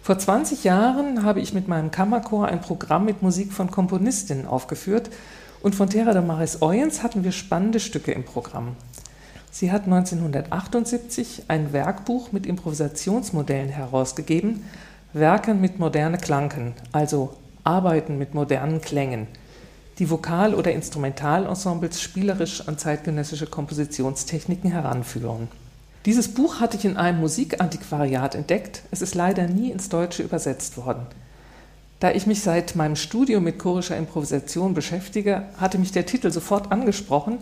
Vor 0.02 0.20
20 0.20 0.64
Jahren 0.64 1.24
habe 1.24 1.40
ich 1.40 1.54
mit 1.54 1.68
meinem 1.68 1.90
Kammerchor 1.90 2.48
ein 2.48 2.62
Programm 2.62 3.06
mit 3.06 3.22
Musik 3.22 3.54
von 3.54 3.72
Komponistinnen 3.72 4.48
aufgeführt 4.48 5.10
und 5.62 5.76
von 5.76 5.90
Terra 5.90 6.12
de 6.12 6.22
Maris 6.22 6.62
Oyens 6.62 7.04
hatten 7.04 7.24
wir 7.24 7.32
spannende 7.32 7.80
Stücke 7.80 8.12
im 8.12 8.26
Programm. 8.26 8.76
Sie 9.50 9.72
hat 9.72 9.86
1978 9.86 11.46
ein 11.48 11.72
Werkbuch 11.74 12.32
mit 12.32 12.46
Improvisationsmodellen 12.46 13.70
herausgegeben, 13.70 14.66
Werken 15.14 15.62
mit 15.62 15.80
moderne 15.80 16.18
Klanken, 16.18 16.74
also 16.92 17.38
Arbeiten 17.64 18.18
mit 18.18 18.34
modernen 18.34 18.82
Klängen, 18.82 19.28
die 20.00 20.10
Vokal- 20.10 20.56
oder 20.56 20.72
Instrumentalensembles 20.72 22.02
spielerisch 22.02 22.68
an 22.68 22.78
zeitgenössische 22.78 23.48
Kompositionstechniken 23.48 24.72
heranführen. 24.72 25.48
Dieses 26.06 26.34
Buch 26.34 26.60
hatte 26.60 26.78
ich 26.78 26.86
in 26.86 26.98
einem 26.98 27.20
Musikantiquariat 27.20 28.36
entdeckt, 28.36 28.82
es 28.92 29.02
ist 29.02 29.16
leider 29.16 29.48
nie 29.48 29.72
ins 29.72 29.90
Deutsche 29.90 30.24
übersetzt 30.24 30.78
worden. 30.78 31.06
Da 32.00 32.12
ich 32.12 32.28
mich 32.28 32.42
seit 32.42 32.76
meinem 32.76 32.98
Studium 32.98 33.46
mit 33.46 33.60
chorischer 33.60 33.96
Improvisation 33.96 34.74
beschäftige, 34.74 35.44
hatte 35.58 35.78
mich 35.78 35.94
der 35.94 36.06
Titel 36.06 36.32
sofort 36.32 36.72
angesprochen 36.72 37.38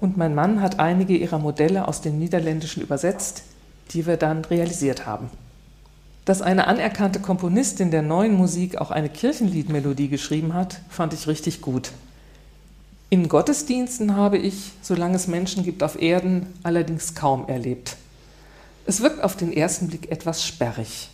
und 0.00 0.16
mein 0.16 0.34
Mann 0.34 0.60
hat 0.60 0.78
einige 0.78 1.16
ihrer 1.16 1.38
Modelle 1.38 1.88
aus 1.88 2.02
dem 2.02 2.18
Niederländischen 2.18 2.82
übersetzt, 2.82 3.42
die 3.90 4.06
wir 4.06 4.16
dann 4.16 4.44
realisiert 4.44 5.06
haben. 5.06 5.28
Dass 6.26 6.42
eine 6.42 6.66
anerkannte 6.66 7.20
Komponistin 7.20 7.92
der 7.92 8.02
neuen 8.02 8.34
Musik 8.34 8.78
auch 8.78 8.90
eine 8.90 9.08
Kirchenliedmelodie 9.08 10.08
geschrieben 10.08 10.54
hat, 10.54 10.80
fand 10.88 11.14
ich 11.14 11.28
richtig 11.28 11.62
gut. 11.62 11.92
In 13.10 13.28
Gottesdiensten 13.28 14.16
habe 14.16 14.36
ich, 14.36 14.72
solange 14.82 15.14
es 15.14 15.28
Menschen 15.28 15.62
gibt 15.62 15.84
auf 15.84 16.02
Erden, 16.02 16.52
allerdings 16.64 17.14
kaum 17.14 17.48
erlebt. 17.48 17.96
Es 18.86 19.02
wirkt 19.02 19.22
auf 19.22 19.36
den 19.36 19.52
ersten 19.52 19.86
Blick 19.86 20.10
etwas 20.10 20.44
sperrig. 20.44 21.10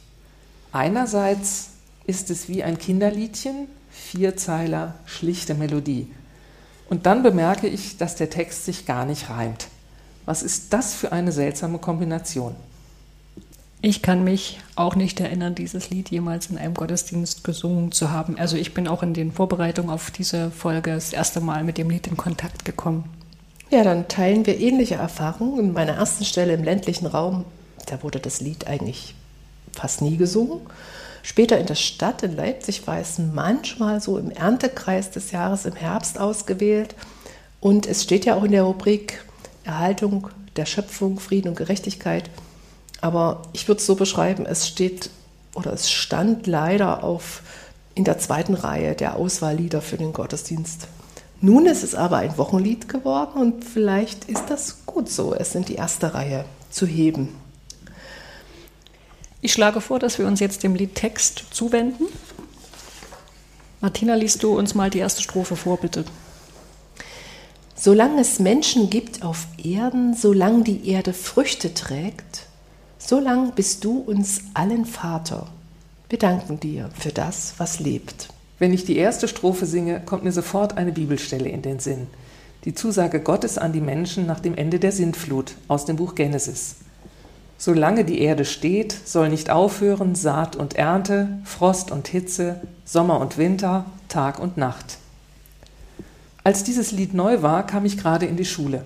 Einerseits 0.73 1.69
ist 2.07 2.31
es 2.31 2.49
wie 2.49 2.63
ein 2.63 2.79
Kinderliedchen, 2.79 3.69
Vierzeiler, 3.91 4.95
schlichte 5.05 5.55
Melodie. 5.55 6.11
Und 6.89 7.05
dann 7.05 7.23
bemerke 7.23 7.67
ich, 7.67 7.99
dass 7.99 8.17
der 8.17 8.31
Text 8.31 8.65
sich 8.65 8.87
gar 8.87 9.05
nicht 9.05 9.29
reimt. 9.29 9.69
Was 10.25 10.43
ist 10.43 10.73
das 10.73 10.95
für 10.95 11.13
eine 11.13 11.33
seltsame 11.33 11.77
Kombination? 11.77 12.57
Ich 13.85 14.01
kann 14.01 14.23
mich 14.23 14.61
auch 14.77 14.95
nicht 14.95 15.19
erinnern, 15.19 15.57
dieses 15.57 15.91
Lied 15.91 16.09
jemals 16.09 16.47
in 16.47 16.57
einem 16.57 16.73
Gottesdienst 16.73 17.43
gesungen 17.43 17.91
zu 17.91 18.13
haben. 18.13 18.39
Also 18.39 18.57
ich 18.57 18.75
bin 18.75 18.87
auch 18.87 19.03
in 19.03 19.13
den 19.13 19.33
Vorbereitungen 19.33 19.91
auf 19.91 20.13
diese 20.13 20.53
Folge 20.53 20.95
das 20.95 21.13
erste 21.13 21.41
Mal 21.41 21.65
mit 21.65 21.79
dem 21.79 21.91
Lied 21.91 22.07
in 22.07 22.17
Kontakt 22.17 22.65
gekommen. 22.65 23.11
Ja, 23.71 23.83
dann 23.83 24.07
teilen 24.07 24.47
wir 24.47 24.61
ähnliche 24.61 24.95
Erfahrungen. 24.95 25.59
In 25.59 25.73
meiner 25.73 25.95
ersten 25.95 26.25
Stelle 26.25 26.53
im 26.53 26.63
ländlichen 26.63 27.07
Raum, 27.07 27.45
da 27.87 28.05
wurde 28.05 28.21
das 28.21 28.41
Lied 28.41 28.69
eigentlich 28.69 29.17
fast 29.73 30.01
nie 30.01 30.17
gesungen. 30.17 30.61
Später 31.25 31.59
in 31.59 31.67
der 31.67 31.75
Stadt, 31.75 32.23
in 32.23 32.37
Leipzig, 32.37 32.87
war 32.87 33.01
es 33.01 33.19
manchmal 33.19 34.01
so 34.01 34.17
im 34.17 34.31
Erntekreis 34.31 35.11
des 35.11 35.33
Jahres 35.33 35.65
im 35.65 35.75
Herbst 35.75 36.21
ausgewählt. 36.21 36.95
Und 37.59 37.87
es 37.87 38.05
steht 38.05 38.27
ja 38.27 38.37
auch 38.37 38.45
in 38.45 38.53
der 38.53 38.63
Rubrik 38.63 39.25
Erhaltung 39.65 40.29
der 40.55 40.67
Schöpfung, 40.67 41.19
Frieden 41.19 41.49
und 41.49 41.57
Gerechtigkeit. 41.57 42.31
Aber 43.03 43.43
ich 43.53 43.69
würde 43.69 43.81
es 43.81 43.87
so 43.87 43.97
beschreiben, 43.97 44.47
es 44.47 44.67
steht 44.67 45.11
oder 45.55 45.73
es 45.73 45.91
stand 45.91 46.47
leider 46.47 47.05
auf 47.05 47.43
in 47.95 48.05
der 48.05 48.19
zweiten 48.19 48.55
Reihe 48.55 48.95
der 48.95 49.17
Auswahllieder 49.17 49.83
für 49.83 49.99
den 49.99 50.15
Gottesdienst. 50.15 50.87
Nun 51.41 51.67
ist 51.67 51.83
es 51.83 51.97
aber 51.97 52.19
ein 52.19 52.39
Wochenlied 52.39 52.89
geworden 52.89 53.41
und 53.41 53.65
vielleicht 53.65 54.25
ist 54.27 54.45
das 54.49 54.87
gut 54.87 55.11
so, 55.11 55.35
es 55.35 55.55
in 55.55 55.65
die 55.65 55.75
erste 55.75 56.15
Reihe 56.15 56.45
zu 56.71 56.87
heben. 56.87 57.37
Ich 59.41 59.53
schlage 59.53 59.81
vor, 59.81 59.99
dass 59.99 60.19
wir 60.19 60.27
uns 60.29 60.39
jetzt 60.39 60.63
dem 60.63 60.77
Liedtext 60.77 61.47
zuwenden. 61.51 62.07
Martina, 63.81 64.15
liest 64.15 64.45
du 64.45 64.57
uns 64.57 64.77
mal 64.77 64.89
die 64.91 65.01
erste 65.01 65.21
Strophe 65.23 65.57
vor, 65.57 65.79
bitte. 65.79 66.05
Solange 67.75 68.21
es 68.21 68.39
Menschen 68.39 68.91
gibt 68.91 69.25
auf 69.25 69.49
Erden, 69.61 70.15
solange 70.15 70.63
die 70.63 70.89
Erde 70.89 71.13
Früchte 71.13 71.75
trägt, 71.75 72.47
solange 73.07 73.53
bist 73.53 73.85
du 73.85 73.99
uns 73.99 74.43
allen 74.55 74.87
Vater. 74.87 75.47
Wir 76.09 76.19
danken 76.19 76.61
dir 76.61 76.91
für 76.95 77.11
das, 77.11 77.55
was 77.59 77.81
lebt. 77.81 78.29
Wenn 78.59 78.73
ich 78.73 78.85
die 78.85 78.97
erste 78.97 79.29
Strophe 79.29 79.67
singe, 79.67 80.01
kommt 80.01 80.25
mir 80.25 80.33
sofort 80.33 80.77
eine 80.77 80.93
Bibelstelle 80.93 81.49
in 81.49 81.63
den 81.63 81.79
Sinn. 81.79 82.07
Die 82.65 82.75
Zusage 82.75 83.21
Gottes 83.21 83.59
an 83.59 83.73
die 83.73 83.81
Menschen 83.81 84.27
nach 84.27 84.39
dem 84.39 84.55
Ende 84.55 84.79
der 84.79 84.93
Sintflut 84.93 85.55
aus 85.69 85.85
dem 85.85 85.97
Buch 85.97 86.15
Genesis. 86.15 86.77
Solange 87.59 88.05
die 88.05 88.21
Erde 88.21 88.45
steht, 88.45 88.93
soll 89.05 89.29
nicht 89.29 89.51
aufhören 89.51 90.15
Saat 90.15 90.55
und 90.57 90.75
Ernte, 90.75 91.29
Frost 91.45 91.91
und 91.91 92.09
Hitze, 92.09 92.61
Sommer 92.85 93.21
und 93.21 93.39
Winter, 93.39 93.85
Tag 94.09 94.39
und 94.39 94.57
Nacht. 94.57 94.99
Als 96.45 96.65
dieses 96.65 96.93
Lied 96.93 97.15
neu 97.15 97.43
war, 97.43 97.67
kam 97.67 97.85
ich 97.85 97.99
gerade 97.99 98.27
in 98.27 98.37
die 98.37 98.45
Schule. 98.45 98.85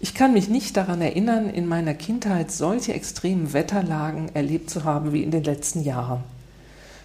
Ich 0.00 0.14
kann 0.14 0.32
mich 0.32 0.48
nicht 0.48 0.76
daran 0.76 1.00
erinnern, 1.00 1.50
in 1.50 1.66
meiner 1.66 1.94
Kindheit 1.94 2.52
solche 2.52 2.92
extremen 2.94 3.52
Wetterlagen 3.52 4.30
erlebt 4.34 4.70
zu 4.70 4.84
haben 4.84 5.12
wie 5.12 5.24
in 5.24 5.32
den 5.32 5.42
letzten 5.42 5.82
Jahren. 5.82 6.22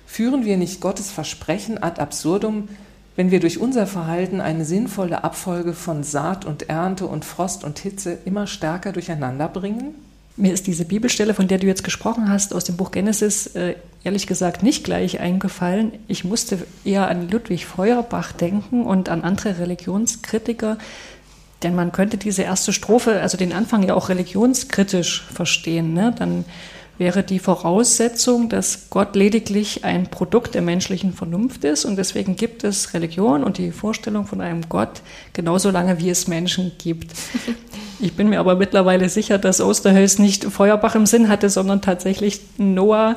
Führen 0.06 0.46
wir 0.46 0.58
nicht 0.58 0.80
Gottes 0.80 1.10
Versprechen 1.10 1.82
ad 1.82 2.00
absurdum, 2.00 2.70
wenn 3.16 3.32
wir 3.32 3.40
durch 3.40 3.60
unser 3.60 3.88
Verhalten 3.88 4.42
eine 4.42 4.66
sinnvolle 4.66 5.24
Abfolge 5.24 5.74
von 5.74 6.04
Saat 6.04 6.46
und 6.46 6.70
Ernte 6.70 7.08
und 7.08 7.26
Frost 7.26 7.64
und 7.64 7.80
Hitze 7.80 8.18
immer 8.26 8.46
stärker 8.46 8.92
durcheinander 8.92 9.48
bringen? 9.48 9.96
Mir 10.36 10.54
ist 10.54 10.66
diese 10.66 10.86
Bibelstelle, 10.86 11.36
von 11.36 11.48
der 11.48 11.60
du 11.60 11.68
jetzt 11.68 11.84
gesprochen 11.84 12.30
hast, 12.30 12.56
aus 12.56 12.64
dem 12.64 12.76
Buch 12.76 12.90
Genesis, 12.92 13.48
äh, 13.56 13.76
ehrlich 14.04 14.26
gesagt 14.26 14.64
nicht 14.64 14.84
gleich 14.84 15.20
eingefallen. 15.20 15.92
Ich 16.08 16.24
musste 16.24 16.60
eher 16.84 17.08
an 17.08 17.30
Ludwig 17.30 17.68
Feuerbach 17.68 18.32
denken 18.32 18.84
und 18.84 19.10
an 19.10 19.22
andere 19.22 19.60
Religionskritiker, 19.60 20.78
denn 21.64 21.76
man 21.76 21.92
könnte 21.92 22.18
diese 22.18 22.44
erste 22.44 22.74
Strophe, 22.74 23.22
also 23.22 23.38
den 23.38 23.54
Anfang 23.54 23.84
ja 23.84 23.94
auch 23.96 24.10
religionskritisch 24.10 25.24
verstehen. 25.34 25.94
Ne? 25.94 26.14
Dann 26.18 26.46
wäre 26.98 27.24
die 27.24 27.40
Voraussetzung, 27.40 28.50
dass 28.50 28.90
Gott 28.90 29.16
lediglich 29.16 29.84
ein 29.84 30.08
Produkt 30.08 30.54
der 30.54 30.62
menschlichen 30.62 31.14
Vernunft 31.14 31.64
ist 31.64 31.86
und 31.86 31.96
deswegen 31.96 32.36
gibt 32.36 32.64
es 32.64 32.94
Religion 32.94 33.44
und 33.44 33.58
die 33.58 33.72
Vorstellung 33.72 34.26
von 34.26 34.42
einem 34.42 34.70
Gott 34.70 35.02
genauso 35.34 35.72
lange, 35.72 36.00
wie 36.00 36.10
es 36.10 36.28
Menschen 36.28 36.72
gibt. 36.78 37.12
Ich 38.00 38.18
bin 38.18 38.28
mir 38.28 38.42
aber 38.42 38.56
mittlerweile 38.56 39.08
sicher, 39.08 39.38
dass 39.38 39.62
Osterhölz 39.62 40.20
nicht 40.20 40.44
Feuerbach 40.44 40.96
im 40.96 41.06
Sinn 41.06 41.30
hatte, 41.30 41.50
sondern 41.50 41.82
tatsächlich 41.82 42.42
Noah, 42.58 43.16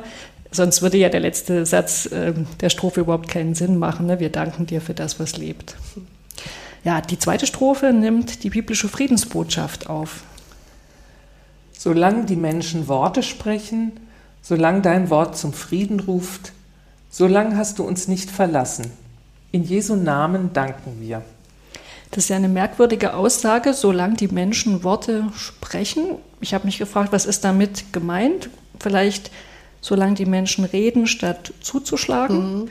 Sonst 0.51 0.81
würde 0.81 0.97
ja 0.97 1.09
der 1.09 1.19
letzte 1.19 1.65
Satz 1.65 2.05
äh, 2.05 2.33
der 2.61 2.69
Strophe 2.69 3.01
überhaupt 3.01 3.27
keinen 3.27 3.53
Sinn 3.53 3.77
machen. 3.77 4.05
Ne? 4.05 4.19
Wir 4.19 4.29
danken 4.29 4.65
dir 4.65 4.79
für 4.79 4.93
das, 4.93 5.19
was 5.19 5.37
lebt. 5.37 5.75
Ja, 6.83 7.01
die 7.01 7.19
zweite 7.19 7.47
Strophe 7.47 7.91
nimmt 7.93 8.43
die 8.43 8.49
biblische 8.49 8.87
Friedensbotschaft 8.87 9.89
auf. 9.89 10.23
Solange 11.71 12.25
die 12.25 12.35
Menschen 12.35 12.87
Worte 12.87 13.23
sprechen, 13.23 13.91
solange 14.41 14.81
dein 14.81 15.09
Wort 15.09 15.37
zum 15.37 15.53
Frieden 15.53 15.99
ruft, 15.99 16.53
solange 17.09 17.57
hast 17.57 17.79
du 17.79 17.83
uns 17.83 18.07
nicht 18.07 18.31
verlassen. 18.31 18.91
In 19.51 19.63
Jesu 19.63 19.95
Namen 19.95 20.53
danken 20.53 20.97
wir. 20.99 21.21
Das 22.11 22.23
ist 22.23 22.29
ja 22.29 22.37
eine 22.37 22.47
merkwürdige 22.47 23.13
Aussage, 23.13 23.73
solange 23.73 24.15
die 24.15 24.29
Menschen 24.29 24.83
Worte 24.83 25.25
sprechen. 25.35 26.15
Ich 26.39 26.53
habe 26.53 26.65
mich 26.65 26.77
gefragt, 26.77 27.11
was 27.11 27.25
ist 27.25 27.43
damit 27.43 27.91
gemeint? 27.91 28.49
Vielleicht 28.79 29.31
solange 29.81 30.15
die 30.15 30.25
Menschen 30.25 30.65
reden, 30.65 31.07
statt 31.07 31.53
zuzuschlagen? 31.61 32.61
Mhm. 32.61 32.69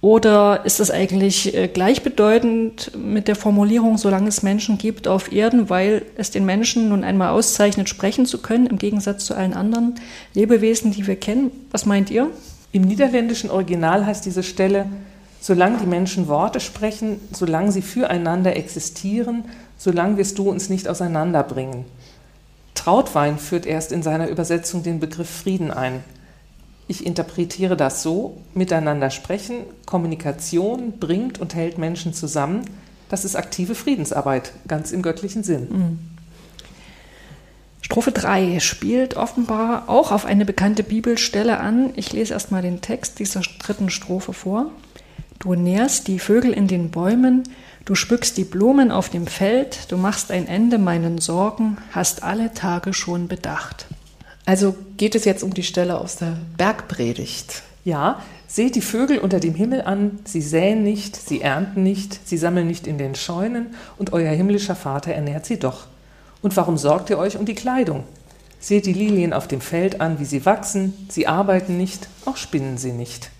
Oder 0.00 0.64
ist 0.64 0.78
das 0.78 0.92
eigentlich 0.92 1.54
äh, 1.54 1.66
gleichbedeutend 1.66 2.92
mit 2.96 3.26
der 3.26 3.34
Formulierung, 3.34 3.98
solange 3.98 4.28
es 4.28 4.44
Menschen 4.44 4.78
gibt 4.78 5.08
auf 5.08 5.32
Erden, 5.32 5.70
weil 5.70 6.02
es 6.16 6.30
den 6.30 6.44
Menschen 6.46 6.88
nun 6.88 7.02
einmal 7.02 7.30
auszeichnet, 7.30 7.88
sprechen 7.88 8.24
zu 8.24 8.38
können, 8.40 8.66
im 8.66 8.78
Gegensatz 8.78 9.24
zu 9.24 9.34
allen 9.34 9.54
anderen 9.54 9.96
Lebewesen, 10.34 10.92
die 10.92 11.06
wir 11.08 11.16
kennen? 11.16 11.50
Was 11.72 11.84
meint 11.84 12.10
ihr? 12.10 12.30
Im 12.70 12.82
niederländischen 12.82 13.50
Original 13.50 14.06
heißt 14.06 14.24
diese 14.24 14.44
Stelle, 14.44 14.86
solange 15.40 15.78
die 15.78 15.86
Menschen 15.86 16.28
Worte 16.28 16.60
sprechen, 16.60 17.20
solange 17.32 17.72
sie 17.72 17.82
füreinander 17.82 18.56
existieren, 18.56 19.44
solange 19.78 20.16
wirst 20.16 20.38
du 20.38 20.48
uns 20.48 20.68
nicht 20.68 20.86
auseinanderbringen. 20.86 21.86
Trautwein 22.74 23.38
führt 23.38 23.66
erst 23.66 23.90
in 23.90 24.04
seiner 24.04 24.28
Übersetzung 24.28 24.84
den 24.84 25.00
Begriff 25.00 25.28
Frieden 25.28 25.72
ein. 25.72 26.04
Ich 26.88 27.04
interpretiere 27.04 27.76
das 27.76 28.02
so, 28.02 28.38
miteinander 28.54 29.10
sprechen, 29.10 29.58
Kommunikation 29.84 30.98
bringt 30.98 31.38
und 31.38 31.54
hält 31.54 31.76
Menschen 31.76 32.14
zusammen. 32.14 32.62
Das 33.10 33.26
ist 33.26 33.36
aktive 33.36 33.74
Friedensarbeit, 33.74 34.52
ganz 34.66 34.90
im 34.90 35.02
göttlichen 35.02 35.42
Sinn. 35.42 35.68
Mhm. 35.70 35.98
Strophe 37.82 38.12
3 38.12 38.60
spielt 38.60 39.16
offenbar 39.16 39.88
auch 39.88 40.12
auf 40.12 40.24
eine 40.24 40.44
bekannte 40.44 40.82
Bibelstelle 40.82 41.58
an. 41.58 41.90
Ich 41.96 42.12
lese 42.12 42.34
erstmal 42.34 42.62
den 42.62 42.80
Text 42.80 43.18
dieser 43.18 43.40
dritten 43.58 43.90
Strophe 43.90 44.32
vor. 44.32 44.70
Du 45.38 45.54
nährst 45.54 46.08
die 46.08 46.18
Vögel 46.18 46.52
in 46.52 46.68
den 46.68 46.90
Bäumen, 46.90 47.44
du 47.84 47.94
spückst 47.94 48.36
die 48.36 48.44
Blumen 48.44 48.90
auf 48.90 49.08
dem 49.08 49.26
Feld, 49.26 49.90
du 49.90 49.96
machst 49.96 50.30
ein 50.30 50.48
Ende 50.48 50.78
meinen 50.78 51.18
Sorgen, 51.18 51.78
hast 51.92 52.22
alle 52.22 52.52
Tage 52.52 52.92
schon 52.92 53.28
bedacht. 53.28 53.86
Also 54.48 54.74
geht 54.96 55.14
es 55.14 55.26
jetzt 55.26 55.42
um 55.42 55.52
die 55.52 55.62
Stelle 55.62 56.00
aus 56.00 56.16
der 56.16 56.38
Bergpredigt. 56.56 57.64
Ja, 57.84 58.22
seht 58.46 58.76
die 58.76 58.80
Vögel 58.80 59.18
unter 59.18 59.40
dem 59.40 59.54
Himmel 59.54 59.82
an, 59.82 60.20
sie 60.24 60.40
säen 60.40 60.82
nicht, 60.82 61.16
sie 61.16 61.42
ernten 61.42 61.82
nicht, 61.82 62.26
sie 62.26 62.38
sammeln 62.38 62.66
nicht 62.66 62.86
in 62.86 62.96
den 62.96 63.14
Scheunen, 63.14 63.74
und 63.98 64.14
euer 64.14 64.32
himmlischer 64.32 64.74
Vater 64.74 65.12
ernährt 65.12 65.44
sie 65.44 65.58
doch. 65.58 65.86
Und 66.40 66.56
warum 66.56 66.78
sorgt 66.78 67.10
ihr 67.10 67.18
euch 67.18 67.36
um 67.36 67.44
die 67.44 67.54
Kleidung? 67.54 68.04
Seht 68.58 68.86
die 68.86 68.94
Lilien 68.94 69.34
auf 69.34 69.48
dem 69.48 69.60
Feld 69.60 70.00
an, 70.00 70.18
wie 70.18 70.24
sie 70.24 70.46
wachsen, 70.46 70.94
sie 71.10 71.26
arbeiten 71.26 71.76
nicht, 71.76 72.08
auch 72.24 72.38
spinnen 72.38 72.78
sie 72.78 72.92
nicht. 72.92 73.30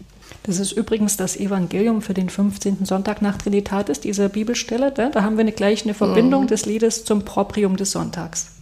Das 0.43 0.59
ist 0.59 0.73
übrigens 0.73 1.17
das 1.17 1.39
Evangelium 1.39 2.03
für 2.03 2.13
den 2.13 2.29
15. 2.29 2.85
Sonntag 2.85 3.23
nach 3.23 3.39
Trinitatis, 3.39 4.01
diese 4.01 4.29
Bibelstelle. 4.29 4.93
Da 4.93 5.23
haben 5.23 5.39
wir 5.39 5.45
gleich 5.53 5.85
eine 5.85 5.95
Verbindung 5.95 6.43
mhm. 6.43 6.49
des 6.49 6.67
Liedes 6.67 7.07
zum 7.07 7.25
Proprium 7.25 7.79
des 7.79 7.93
Sonntags. 7.93 8.58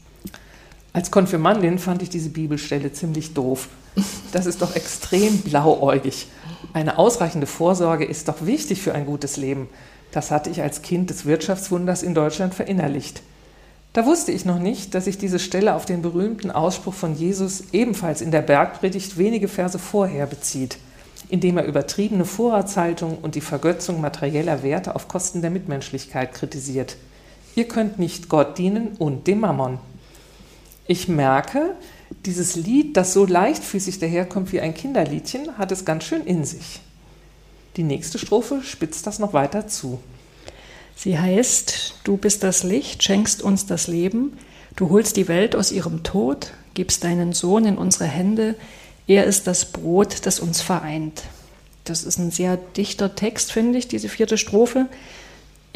Als 0.97 1.11
Konfirmandin 1.11 1.79
fand 1.79 2.01
ich 2.01 2.09
diese 2.09 2.31
Bibelstelle 2.31 2.91
ziemlich 2.91 3.35
doof. 3.35 3.69
Das 4.33 4.47
ist 4.47 4.63
doch 4.63 4.75
extrem 4.75 5.43
blauäugig. 5.43 6.27
Eine 6.73 6.97
ausreichende 6.97 7.47
Vorsorge 7.47 8.07
ist 8.07 8.29
doch 8.29 8.47
wichtig 8.47 8.81
für 8.81 8.95
ein 8.95 9.05
gutes 9.05 9.37
Leben. 9.37 9.69
Das 10.11 10.31
hatte 10.31 10.49
ich 10.49 10.63
als 10.63 10.81
Kind 10.81 11.11
des 11.11 11.27
Wirtschaftswunders 11.27 12.03
in 12.03 12.15
Deutschland 12.15 12.55
verinnerlicht. 12.55 13.21
Da 13.93 14.07
wusste 14.07 14.33
ich 14.33 14.47
noch 14.47 14.59
nicht, 14.59 14.95
dass 14.95 15.05
sich 15.05 15.19
diese 15.19 15.39
Stelle 15.39 15.75
auf 15.75 15.85
den 15.85 16.01
berühmten 16.01 16.51
Ausspruch 16.51 16.95
von 16.95 17.15
Jesus 17.15 17.65
ebenfalls 17.73 18.23
in 18.23 18.31
der 18.31 18.41
Bergpredigt 18.41 19.19
wenige 19.19 19.49
Verse 19.49 19.79
vorher 19.79 20.25
bezieht, 20.25 20.79
indem 21.29 21.59
er 21.59 21.67
übertriebene 21.67 22.25
Vorratshaltung 22.25 23.19
und 23.21 23.35
die 23.35 23.43
Vergötzung 23.43 24.01
materieller 24.01 24.63
Werte 24.63 24.97
auf 24.97 25.09
Kosten 25.09 25.43
der 25.43 25.51
Mitmenschlichkeit 25.51 26.33
kritisiert. 26.33 26.97
Ihr 27.55 27.69
könnt 27.69 27.99
nicht 27.99 28.31
Gott 28.31 28.57
dienen 28.57 28.97
und 28.99 29.27
dem 29.27 29.41
Mammon 29.41 29.79
ich 30.89 31.09
merke, 31.09 31.75
dieses 32.25 32.57
Lied, 32.57 32.97
das 32.97 33.13
so 33.13 33.27
leichtfüßig 33.27 33.99
daherkommt 33.99 34.53
wie 34.53 34.61
ein 34.61 34.75
Kinderliedchen, 34.75 35.59
hat 35.59 35.73
es 35.73 35.85
ganz 35.85 36.05
schön 36.05 36.25
in 36.25 36.45
sich. 36.45 36.81
Die 37.77 37.83
nächste 37.83 38.19
Strophe 38.19 38.63
spitzt 38.63 39.07
das 39.07 39.19
noch 39.19 39.33
weiter 39.33 39.67
zu. 39.67 40.01
Sie 40.95 41.19
heißt, 41.19 41.95
du 42.05 42.17
bist 42.17 42.43
das 42.43 42.63
Licht, 42.63 43.03
schenkst 43.03 43.43
uns 43.43 43.67
das 43.67 43.87
Leben, 43.87 44.39
du 44.77 44.89
holst 44.89 45.17
die 45.17 45.29
Welt 45.29 45.55
aus 45.55 45.73
ihrem 45.73 46.03
Tod, 46.03 46.53
gibst 46.75 47.05
deinen 47.05 47.33
Sohn 47.33 47.67
in 47.67 47.77
unsere 47.77 48.07
Hände, 48.07 48.55
er 49.07 49.25
ist 49.25 49.47
das 49.47 49.67
Brot, 49.67 50.27
das 50.27 50.41
uns 50.41 50.63
vereint. 50.63 51.23
Das 51.85 52.03
ist 52.03 52.19
ein 52.19 52.31
sehr 52.31 52.57
dichter 52.57 53.15
Text, 53.15 53.53
finde 53.53 53.79
ich, 53.79 53.87
diese 53.87 54.09
vierte 54.09 54.39
Strophe. 54.39 54.87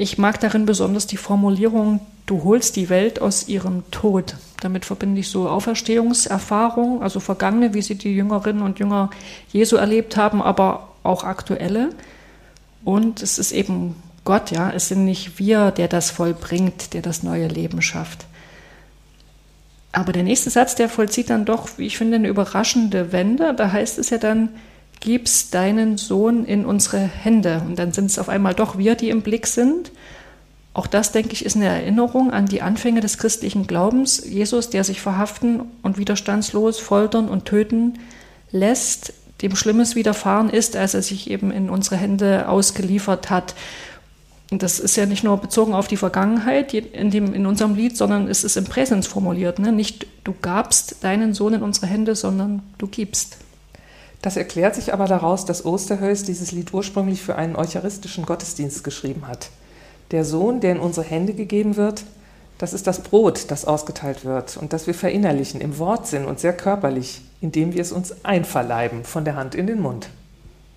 Ich 0.01 0.17
mag 0.17 0.41
darin 0.41 0.65
besonders 0.65 1.07
die 1.07 1.19
Formulierung, 1.19 2.01
du 2.25 2.43
holst 2.43 2.77
die 2.77 2.89
Welt 2.89 3.21
aus 3.21 3.49
ihrem 3.49 3.83
Tod. 3.91 4.37
Damit 4.63 4.87
verbinde 4.87 5.21
ich 5.21 5.29
so 5.29 5.47
Auferstehungserfahrungen, 5.47 7.03
also 7.03 7.21
vergangene, 7.21 7.75
wie 7.75 7.83
sie 7.83 7.97
die 7.97 8.17
Jüngerinnen 8.17 8.63
und 8.63 8.79
Jünger 8.79 9.11
Jesu 9.53 9.77
erlebt 9.77 10.17
haben, 10.17 10.41
aber 10.41 10.89
auch 11.03 11.23
aktuelle. 11.23 11.91
Und 12.83 13.23
es 13.23 13.39
ist 13.39 13.53
eben 13.53 13.95
Gott, 14.25 14.51
ja, 14.51 14.71
es 14.71 14.89
sind 14.89 15.05
nicht 15.05 15.39
wir, 15.39 15.71
der 15.71 15.89
das 15.89 16.11
vollbringt, 16.11 16.95
der 16.95 17.03
das 17.03 17.23
neue 17.23 17.49
Leben 17.49 17.83
schafft. 17.83 18.25
Aber 19.93 20.13
der 20.13 20.23
nächste 20.23 20.49
Satz, 20.49 20.75
der 20.75 20.89
vollzieht 20.89 21.29
dann 21.29 21.45
doch, 21.45 21.77
wie 21.77 21.85
ich 21.85 21.99
finde, 21.99 22.17
eine 22.17 22.29
überraschende 22.29 23.13
Wende. 23.13 23.53
Da 23.53 23.71
heißt 23.71 23.99
es 23.99 24.09
ja 24.09 24.17
dann, 24.17 24.49
gibst 25.01 25.55
deinen 25.55 25.97
Sohn 25.97 26.45
in 26.45 26.65
unsere 26.65 26.99
Hände. 26.99 27.63
Und 27.67 27.79
dann 27.79 27.93
sind 27.93 28.07
es 28.07 28.19
auf 28.19 28.29
einmal 28.29 28.55
doch 28.55 28.79
wir, 28.79 28.95
die 28.95 29.11
im 29.11 29.23
Blick 29.23 29.47
sind. 29.47 29.91
Auch 30.73 30.87
das, 30.87 31.11
denke 31.11 31.33
ich, 31.33 31.45
ist 31.45 31.57
eine 31.57 31.67
Erinnerung 31.67 32.31
an 32.31 32.47
die 32.47 32.63
Anfänge 32.63 33.01
des 33.01 33.19
christlichen 33.19 33.67
Glaubens. 33.67 34.23
Jesus, 34.25 34.71
der 34.71 34.85
sich 34.85 35.01
verhaften 35.01 35.63
und 35.83 35.99
widerstandslos 35.99 36.79
foltern 36.79 37.29
und 37.29 37.47
töten 37.47 37.99
lässt, 38.53 39.13
dem 39.43 39.57
Schlimmes 39.57 39.97
widerfahren 39.97 40.51
ist, 40.51 40.77
als 40.77 40.95
er 40.95 41.03
sich 41.03 41.31
eben 41.31 41.51
in 41.51 41.71
unsere 41.71 41.97
Hände 41.97 42.49
ausgeliefert 42.49 43.31
hat. 43.31 43.55
Und 44.51 44.63
das 44.63 44.81
ist 44.81 44.97
ja 44.97 45.07
nicht 45.07 45.25
nur 45.25 45.39
bezogen 45.39 45.75
auf 45.75 45.89
die 45.89 45.97
Vergangenheit 45.97 46.75
in, 46.75 47.11
dem, 47.11 47.33
in 47.35 47.47
unserem 47.47 47.75
Lied, 47.75 47.97
sondern 47.97 48.29
es 48.29 48.45
ist 48.45 48.57
im 48.57 48.65
Präsens 48.65 49.07
formuliert. 49.07 49.59
Ne? 49.59 49.73
Nicht 49.73 50.07
du 50.25 50.35
gabst 50.41 50.97
deinen 51.03 51.35
Sohn 51.35 51.55
in 51.55 51.63
unsere 51.63 51.87
Hände, 51.87 52.15
sondern 52.15 52.63
du 52.79 52.87
gibst. 52.87 53.39
Das 54.23 54.37
erklärt 54.37 54.75
sich 54.75 54.93
aber 54.93 55.07
daraus, 55.07 55.47
dass 55.47 55.65
Osterhöß 55.65 56.25
dieses 56.25 56.53
Lied 56.53 56.75
ursprünglich 56.75 57.23
für 57.23 57.37
einen 57.37 57.57
eucharistischen 57.57 58.27
Gottesdienst 58.27 58.85
geschrieben 58.85 59.27
hat. 59.27 59.49
Der 60.11 60.25
Sohn, 60.25 60.61
der 60.61 60.73
in 60.73 60.81
unsere 60.81 61.07
Hände 61.07 61.33
gegeben 61.33 61.77
wird, 61.77 62.05
das 62.59 62.75
ist 62.75 62.87
das 62.87 63.03
Brot, 63.03 63.51
das 63.51 63.65
ausgeteilt 63.65 64.27
wird 64.27 64.59
und 64.59 64.75
das 64.75 64.87
wir 64.87 64.93
verinnerlichen 64.93 65.63
im 65.63 65.79
Wortsinn 65.79 66.27
und 66.27 66.41
sehr 66.41 66.53
körperlich, 66.53 67.23
indem 67.41 67.73
wir 67.73 67.81
es 67.81 67.93
uns 67.93 68.23
einverleiben 68.23 69.05
von 69.05 69.25
der 69.25 69.37
Hand 69.37 69.55
in 69.55 69.67
den 69.67 69.81
Mund. 69.81 70.11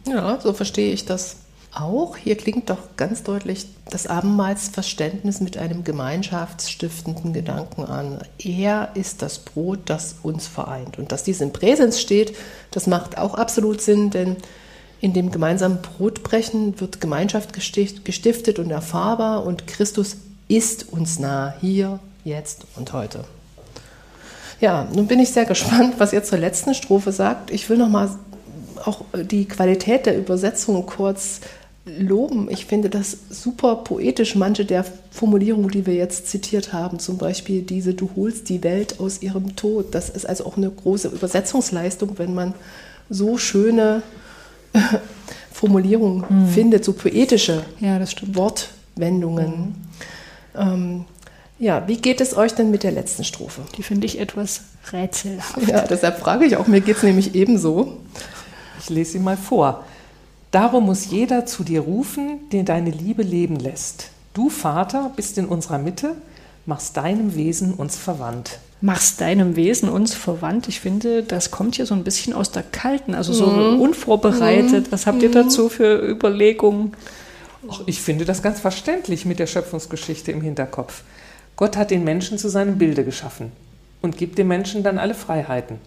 Ja, 0.08 0.39
so 0.39 0.53
verstehe 0.53 0.93
ich 0.93 1.06
das 1.06 1.38
auch. 1.76 2.18
Hier 2.18 2.36
klingt 2.36 2.70
doch 2.70 2.96
ganz 2.98 3.24
deutlich 3.24 3.68
das 3.90 4.08
Abendmahlsverständnis 4.08 5.42
mit 5.42 5.58
einem 5.58 5.84
gemeinschaftsstiftenden 5.84 7.34
Gedanken 7.34 7.84
an. 7.84 8.20
Er 8.38 8.90
ist 8.96 9.22
das 9.22 9.40
Brot, 9.40 9.80
das 9.86 10.16
uns 10.24 10.48
vereint. 10.48 10.98
Und 10.98 11.12
dass 11.12 11.24
dies 11.24 11.42
im 11.42 11.54
Präsens 11.54 12.00
steht, 12.02 12.36
das 12.72 12.88
macht 12.88 13.18
auch 13.18 13.36
absolut 13.36 13.82
Sinn, 13.82 14.10
denn 14.10 14.38
in 15.02 15.14
dem 15.14 15.32
gemeinsamen 15.32 15.80
Brotbrechen 15.82 16.80
wird 16.80 17.02
Gemeinschaft 17.02 17.52
gestiftet 17.54 18.58
und 18.58 18.72
erfahrbar 18.72 19.46
und 19.46 19.68
Christus 19.68 20.18
ist 20.48 20.94
uns 20.94 21.20
nah, 21.20 21.54
hier, 21.60 22.00
jetzt 22.24 22.66
und 22.78 22.94
heute. 22.94 23.26
Ja, 24.62 24.88
nun 24.94 25.08
bin 25.08 25.20
ich 25.20 25.32
sehr 25.32 25.44
gespannt, 25.44 25.96
was 25.98 26.14
ihr 26.14 26.24
zur 26.24 26.38
letzten 26.38 26.74
Strophe 26.74 27.12
sagt. 27.12 27.52
Ich 27.52 27.70
will 27.70 27.78
noch 27.78 27.90
mal 27.90 28.10
auch 28.86 29.02
die 29.14 29.46
Qualität 29.46 30.06
der 30.06 30.18
Übersetzung 30.18 30.86
kurz 30.86 31.42
loben. 31.86 32.50
Ich 32.50 32.65
finde 32.65 32.89
das 32.89 33.17
super 33.30 33.76
poetisch, 33.78 34.36
manche 34.36 34.65
der 34.65 34.86
Formulierungen, 35.12 35.69
die 35.69 35.86
wir 35.86 35.96
jetzt 35.96 36.28
zitiert 36.28 36.72
haben, 36.72 37.00
zum 37.00 37.17
Beispiel 37.17 37.62
diese 37.62 37.93
Du 37.93 38.10
holst 38.15 38.50
die 38.50 38.63
Welt 38.63 39.00
aus 39.00 39.22
ihrem 39.22 39.56
Tod. 39.56 39.93
Das 39.93 40.10
ist 40.10 40.26
also 40.26 40.46
auch 40.46 40.58
eine 40.58 40.69
große 40.69 41.10
Übersetzungsleistung, 41.10 42.17
wenn 42.17 42.34
man 42.34 42.54
so 43.10 43.38
schöne 43.38 44.02
Formulierungen 45.52 46.28
hm. 46.28 46.48
findet, 46.48 46.86
so 46.86 46.93
poetische 46.93 47.65
ja, 47.80 48.00
Wortwendungen. 48.34 49.46
Hm. 49.54 49.76
Ähm, 50.56 51.06
ja, 51.60 51.88
wie 51.88 51.98
geht 51.98 52.19
es 52.22 52.36
euch 52.36 52.54
denn 52.54 52.72
mit 52.72 52.84
der 52.84 52.91
letzten 52.91 53.24
Strophe? 53.24 53.62
Die 53.78 53.84
finde 53.84 54.06
ich 54.06 54.19
etwas 54.19 54.62
rätselhaft. 54.91 55.67
Ja, 55.67 55.82
deshalb 55.82 56.19
frage 56.19 56.46
ich 56.46 56.58
auch, 56.58 56.67
mir 56.67 56.82
geht 56.82 56.98
es 56.98 57.04
nämlich 57.04 57.36
ebenso. 57.36 58.00
Ich 58.80 58.89
lese 58.89 59.13
sie 59.13 59.19
mal 59.19 59.38
vor. 59.38 59.86
Darum 60.54 60.86
muss 60.86 61.10
jeder 61.10 61.48
zu 61.48 61.63
dir 61.63 61.82
rufen, 61.82 62.48
den 62.52 62.63
deine 62.63 62.92
Liebe 62.92 63.24
leben 63.24 63.56
lässt. 63.56 64.12
Du, 64.36 64.52
Vater, 64.52 65.12
bist 65.16 65.39
in 65.39 65.48
unserer 65.48 65.80
Mitte, 65.80 66.16
machst 66.68 66.96
deinem 66.96 67.34
Wesen 67.34 67.74
uns 67.74 67.98
verwandt. 67.98 68.60
Machst 68.80 69.20
deinem 69.20 69.56
Wesen 69.56 69.89
uns 69.89 70.13
verwandt. 70.13 70.68
Ich 70.68 70.80
finde, 70.80 71.24
das 71.24 71.50
kommt 71.50 71.78
hier 71.78 71.88
so 71.88 71.96
ein 71.96 72.04
bisschen 72.04 72.34
aus 72.34 72.52
der 72.52 72.62
Kalten, 72.62 73.16
also 73.16 73.34
so 73.34 73.48
mhm. 73.48 73.82
unvorbereitet. 73.82 74.92
Was 74.92 75.08
habt 75.08 75.24
ihr 75.24 75.30
mhm. 75.30 75.34
dazu 75.34 75.70
für 75.70 76.08
Überlegungen? 76.08 76.94
Ach, 77.68 77.82
ich 77.88 78.00
finde 78.00 78.24
das 78.24 78.44
ganz 78.44 78.60
verständlich 78.60 79.26
mit 79.26 79.39
der 79.39 79.48
Schöpfungsgeschichte 79.48 80.32
im 80.32 80.42
Hinterkopf. 80.42 81.02
Gott 81.56 81.78
hat 81.78 81.89
den 81.89 82.04
Menschen 82.04 82.38
zu 82.38 82.48
seinem 82.48 82.78
Bilde 82.78 83.04
geschaffen 83.04 83.52
und 84.04 84.18
gibt 84.18 84.38
dem 84.38 84.50
Menschen 84.50 84.84
dann 84.84 85.00
alle 85.00 85.16
Freiheiten. 85.16 85.80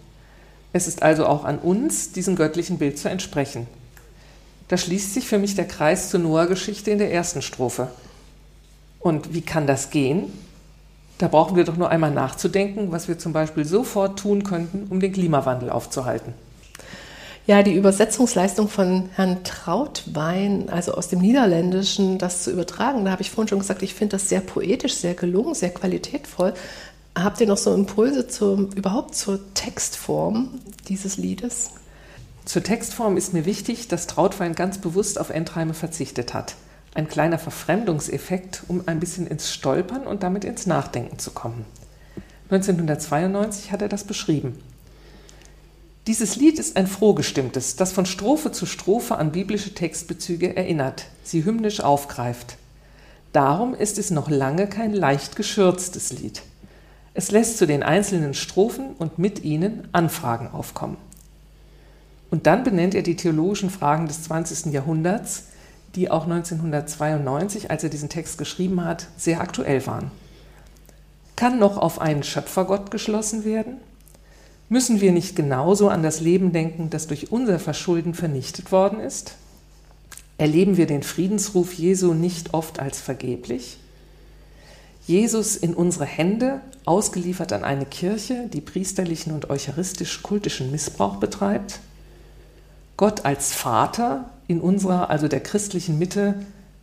Es 0.73 0.89
ist 0.89 1.03
also 1.03 1.25
auch 1.25 1.45
an 1.45 1.57
uns, 1.57 2.11
diesem 2.11 2.35
göttlichen 2.35 2.79
Bild 2.79 2.99
zu 2.99 3.07
entsprechen. 3.07 3.67
Da 4.67 4.77
schließt 4.77 5.13
sich 5.13 5.27
für 5.27 5.37
mich 5.37 5.55
der 5.55 5.67
Kreis 5.67 6.09
zur 6.09 6.19
Noah-Geschichte 6.19 6.91
in 6.91 6.97
der 6.97 7.11
ersten 7.11 7.41
Strophe. 7.41 7.89
Und 8.99 9.33
wie 9.33 9.41
kann 9.41 9.67
das 9.67 9.89
gehen? 9.89 10.31
Da 11.17 11.27
brauchen 11.27 11.55
wir 11.55 11.63
doch 11.63 11.77
nur 11.77 11.89
einmal 11.89 12.11
nachzudenken, 12.11 12.91
was 12.91 13.07
wir 13.07 13.17
zum 13.17 13.33
Beispiel 13.33 13.65
sofort 13.65 14.19
tun 14.19 14.43
könnten, 14.43 14.87
um 14.89 14.99
den 14.99 15.13
Klimawandel 15.13 15.69
aufzuhalten. 15.69 16.33
Ja, 17.47 17.63
die 17.63 17.73
Übersetzungsleistung 17.73 18.67
von 18.67 19.09
Herrn 19.15 19.45
Trautwein, 19.45 20.67
also 20.69 20.93
aus 20.93 21.07
dem 21.07 21.19
Niederländischen, 21.19 22.17
das 22.17 22.43
zu 22.43 22.51
übertragen, 22.51 23.05
da 23.05 23.11
habe 23.11 23.21
ich 23.21 23.31
vorhin 23.31 23.47
schon 23.47 23.59
gesagt, 23.59 23.83
ich 23.83 23.93
finde 23.93 24.17
das 24.17 24.27
sehr 24.27 24.41
poetisch, 24.41 24.95
sehr 24.95 25.13
gelungen, 25.13 25.55
sehr 25.55 25.69
qualitätvoll. 25.69 26.53
Habt 27.17 27.39
ihr 27.39 27.47
noch 27.47 27.57
so 27.57 27.73
Impulse 27.73 28.27
zur, 28.27 28.69
überhaupt 28.75 29.15
zur 29.15 29.39
Textform 29.53 30.59
dieses 30.89 31.15
Liedes? 31.15 31.71
Zur 32.47 32.63
Textform 32.63 33.17
ist 33.17 33.33
mir 33.33 33.43
wichtig, 33.43 33.89
dass 33.89 34.07
Trautwein 34.07 34.55
ganz 34.55 34.77
bewusst 34.77 35.19
auf 35.19 35.31
Endreime 35.31 35.73
verzichtet 35.73 36.33
hat. 36.33 36.55
Ein 36.95 37.09
kleiner 37.09 37.39
Verfremdungseffekt, 37.39 38.63
um 38.69 38.83
ein 38.85 39.01
bisschen 39.01 39.27
ins 39.27 39.51
Stolpern 39.51 40.07
und 40.07 40.23
damit 40.23 40.45
ins 40.45 40.65
Nachdenken 40.65 41.19
zu 41.19 41.31
kommen. 41.31 41.65
1992 42.49 43.73
hat 43.73 43.81
er 43.81 43.89
das 43.89 44.05
beschrieben. 44.05 44.57
Dieses 46.07 46.37
Lied 46.37 46.57
ist 46.57 46.77
ein 46.77 46.87
frohgestimmtes, 46.87 47.75
das 47.75 47.91
von 47.91 48.05
Strophe 48.05 48.53
zu 48.53 48.65
Strophe 48.65 49.17
an 49.17 49.33
biblische 49.33 49.73
Textbezüge 49.73 50.55
erinnert, 50.55 51.07
sie 51.23 51.43
hymnisch 51.43 51.81
aufgreift. 51.81 52.55
Darum 53.33 53.73
ist 53.73 53.97
es 53.97 54.09
noch 54.09 54.29
lange 54.29 54.67
kein 54.67 54.93
leicht 54.93 55.35
geschürztes 55.35 56.13
Lied. 56.13 56.43
Es 57.13 57.29
lässt 57.29 57.57
zu 57.57 57.67
den 57.67 57.83
einzelnen 57.83 58.33
Strophen 58.33 58.91
und 58.97 59.19
mit 59.19 59.43
ihnen 59.43 59.89
Anfragen 59.91 60.47
aufkommen. 60.47 60.95
Und 62.29 62.45
dann 62.45 62.63
benennt 62.63 62.93
er 62.93 63.03
die 63.03 63.15
theologischen 63.15 63.69
Fragen 63.69 64.07
des 64.07 64.23
20. 64.23 64.73
Jahrhunderts, 64.73 65.45
die 65.95 66.11
auch 66.11 66.23
1992, 66.23 67.71
als 67.71 67.83
er 67.83 67.89
diesen 67.89 68.09
Text 68.09 68.37
geschrieben 68.37 68.83
hat, 68.83 69.07
sehr 69.17 69.41
aktuell 69.41 69.85
waren. 69.87 70.11
Kann 71.35 71.59
noch 71.59 71.77
auf 71.77 72.01
einen 72.01 72.23
Schöpfergott 72.23 72.91
geschlossen 72.91 73.45
werden? 73.45 73.77
Müssen 74.69 74.99
wir 74.99 75.11
nicht 75.11 75.35
genauso 75.35 75.87
an 75.87 76.03
das 76.03 76.19
Leben 76.19 76.51
denken, 76.51 76.89
das 76.89 77.07
durch 77.07 77.31
unser 77.31 77.57
Verschulden 77.59 78.13
vernichtet 78.13 78.71
worden 78.71 78.99
ist? 78.99 79.35
Erleben 80.37 80.77
wir 80.77 80.87
den 80.87 81.03
Friedensruf 81.03 81.73
Jesu 81.73 82.13
nicht 82.13 82.53
oft 82.53 82.79
als 82.79 82.99
vergeblich? 82.99 83.77
Jesus 85.05 85.55
in 85.55 85.73
unsere 85.73 86.05
Hände, 86.05 86.59
ausgeliefert 86.83 87.53
an 87.53 87.63
eine 87.63 87.85
Kirche, 87.85 88.49
die 88.51 88.59
priesterlichen 88.59 89.31
und 89.31 89.49
eucharistisch-kultischen 89.49 90.69
Missbrauch 90.69 91.15
betreibt? 91.15 91.79
Gott 92.97 93.25
als 93.25 93.53
Vater 93.53 94.25
in 94.47 94.59
unserer, 94.59 95.09
also 95.09 95.27
der 95.27 95.39
christlichen 95.39 95.99
Mitte, 95.99 96.35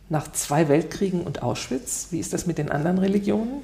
nach 0.09 0.31
zwei 0.31 0.67
Weltkriegen 0.69 1.21
und 1.21 1.43
Auschwitz? 1.43 2.07
Wie 2.11 2.19
ist 2.19 2.33
das 2.33 2.45
mit 2.45 2.57
den 2.57 2.71
anderen 2.71 2.97
Religionen? 2.97 3.61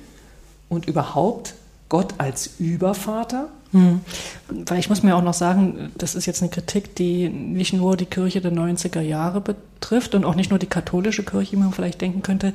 Und 0.70 0.88
überhaupt 0.88 1.54
Gott 1.90 2.16
als 2.18 2.52
Übervater? 2.60 3.48
Hm. 3.72 4.02
Weil 4.50 4.80
ich 4.80 4.90
muss 4.90 5.04
mir 5.04 5.16
auch 5.16 5.24
noch 5.24 5.34
sagen, 5.34 5.92
das 5.98 6.16
ist 6.16 6.26
jetzt 6.26 6.42
eine 6.42 6.50
Kritik, 6.50 6.96
die 6.96 7.30
nicht 7.30 7.74
nur 7.74 7.96
die 7.96 8.06
Kirche 8.06 8.42
der 8.42 8.52
90er 8.52 9.02
Jahre 9.02 9.40
betrifft 9.40 10.16
und 10.16 10.26
auch 10.26 10.36
nicht 10.36 10.50
nur 10.50 10.60
die 10.60 10.68
katholische 10.68 11.24
Kirche, 11.24 11.54
wie 11.54 11.58
man 11.58 11.72
vielleicht 11.72 12.02
denken 12.02 12.22
könnte. 12.22 12.54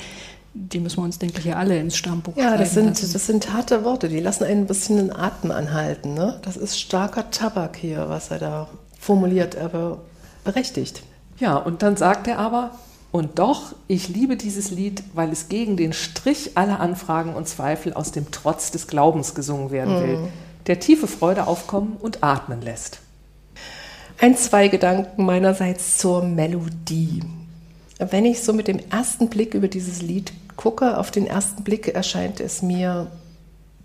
Die 0.53 0.81
müssen 0.81 0.99
wir 0.99 1.05
uns, 1.05 1.19
denke 1.19 1.39
ich, 1.39 1.45
ja 1.45 1.57
alle 1.57 1.79
ins 1.79 1.97
Stammbuch 1.97 2.37
Ja, 2.37 2.57
das 2.57 2.73
sind, 2.73 2.91
das 2.91 3.27
sind 3.27 3.53
harte 3.53 3.85
Worte, 3.85 4.09
die 4.09 4.21
lassen 4.21 4.45
einen 4.45 4.63
ein 4.63 4.67
bisschen 4.67 4.97
den 4.97 5.15
Atem 5.15 5.51
anhalten. 5.51 6.15
Ne? 6.15 6.39
Das 6.43 6.57
ist 6.57 6.81
starker 6.81 7.31
Tabak 7.31 7.77
hier, 7.77 8.09
was 8.09 8.31
er 8.31 8.39
da 8.39 8.69
formuliert, 9.07 9.57
aber 9.57 9.99
berechtigt. 10.45 11.03
Ja, 11.39 11.57
und 11.57 11.83
dann 11.83 11.97
sagt 11.97 12.29
er 12.29 12.39
aber, 12.39 12.73
und 13.13 13.39
doch, 13.39 13.75
ich 13.89 14.09
liebe 14.09 14.37
dieses 14.37 14.71
Lied, 14.71 15.03
weil 15.15 15.31
es 15.33 15.49
gegen 15.49 15.77
den 15.77 15.93
Strich 15.93 16.57
aller 16.57 16.81
Anfragen 16.81 17.35
und 17.35 17.49
Zweifel 17.49 17.95
aus 17.95 18.13
dem 18.13 18.31
Trotz 18.31 18.71
des 18.71 18.87
Glaubens 18.87 19.35
gesungen 19.35 19.71
werden 19.71 20.01
will. 20.03 20.17
Mhm 20.19 20.29
der 20.67 20.81
tiefe 20.81 21.07
Freude 21.07 21.47
aufkommen 21.47 21.97
und 22.01 22.23
atmen 22.23 22.61
lässt. 22.61 23.01
Ein, 24.19 24.37
zwei 24.37 24.69
Gedanken 24.69 25.25
meinerseits 25.25 25.99
zur 25.99 26.23
Melodie. 26.23 27.23
Wenn 27.99 28.25
ich 28.25 28.43
so 28.43 28.53
mit 28.53 28.69
dem 28.69 28.81
ersten 28.91 29.29
Blick 29.29 29.55
über 29.55 29.69
dieses 29.69 30.03
Lied 30.03 30.33
gucke, 30.57 30.99
auf 30.99 31.11
den 31.11 31.27
ersten 31.27 31.65
Blick 31.65 31.89
erscheint 31.89 32.41
es 32.41 32.63
mir 32.63 33.11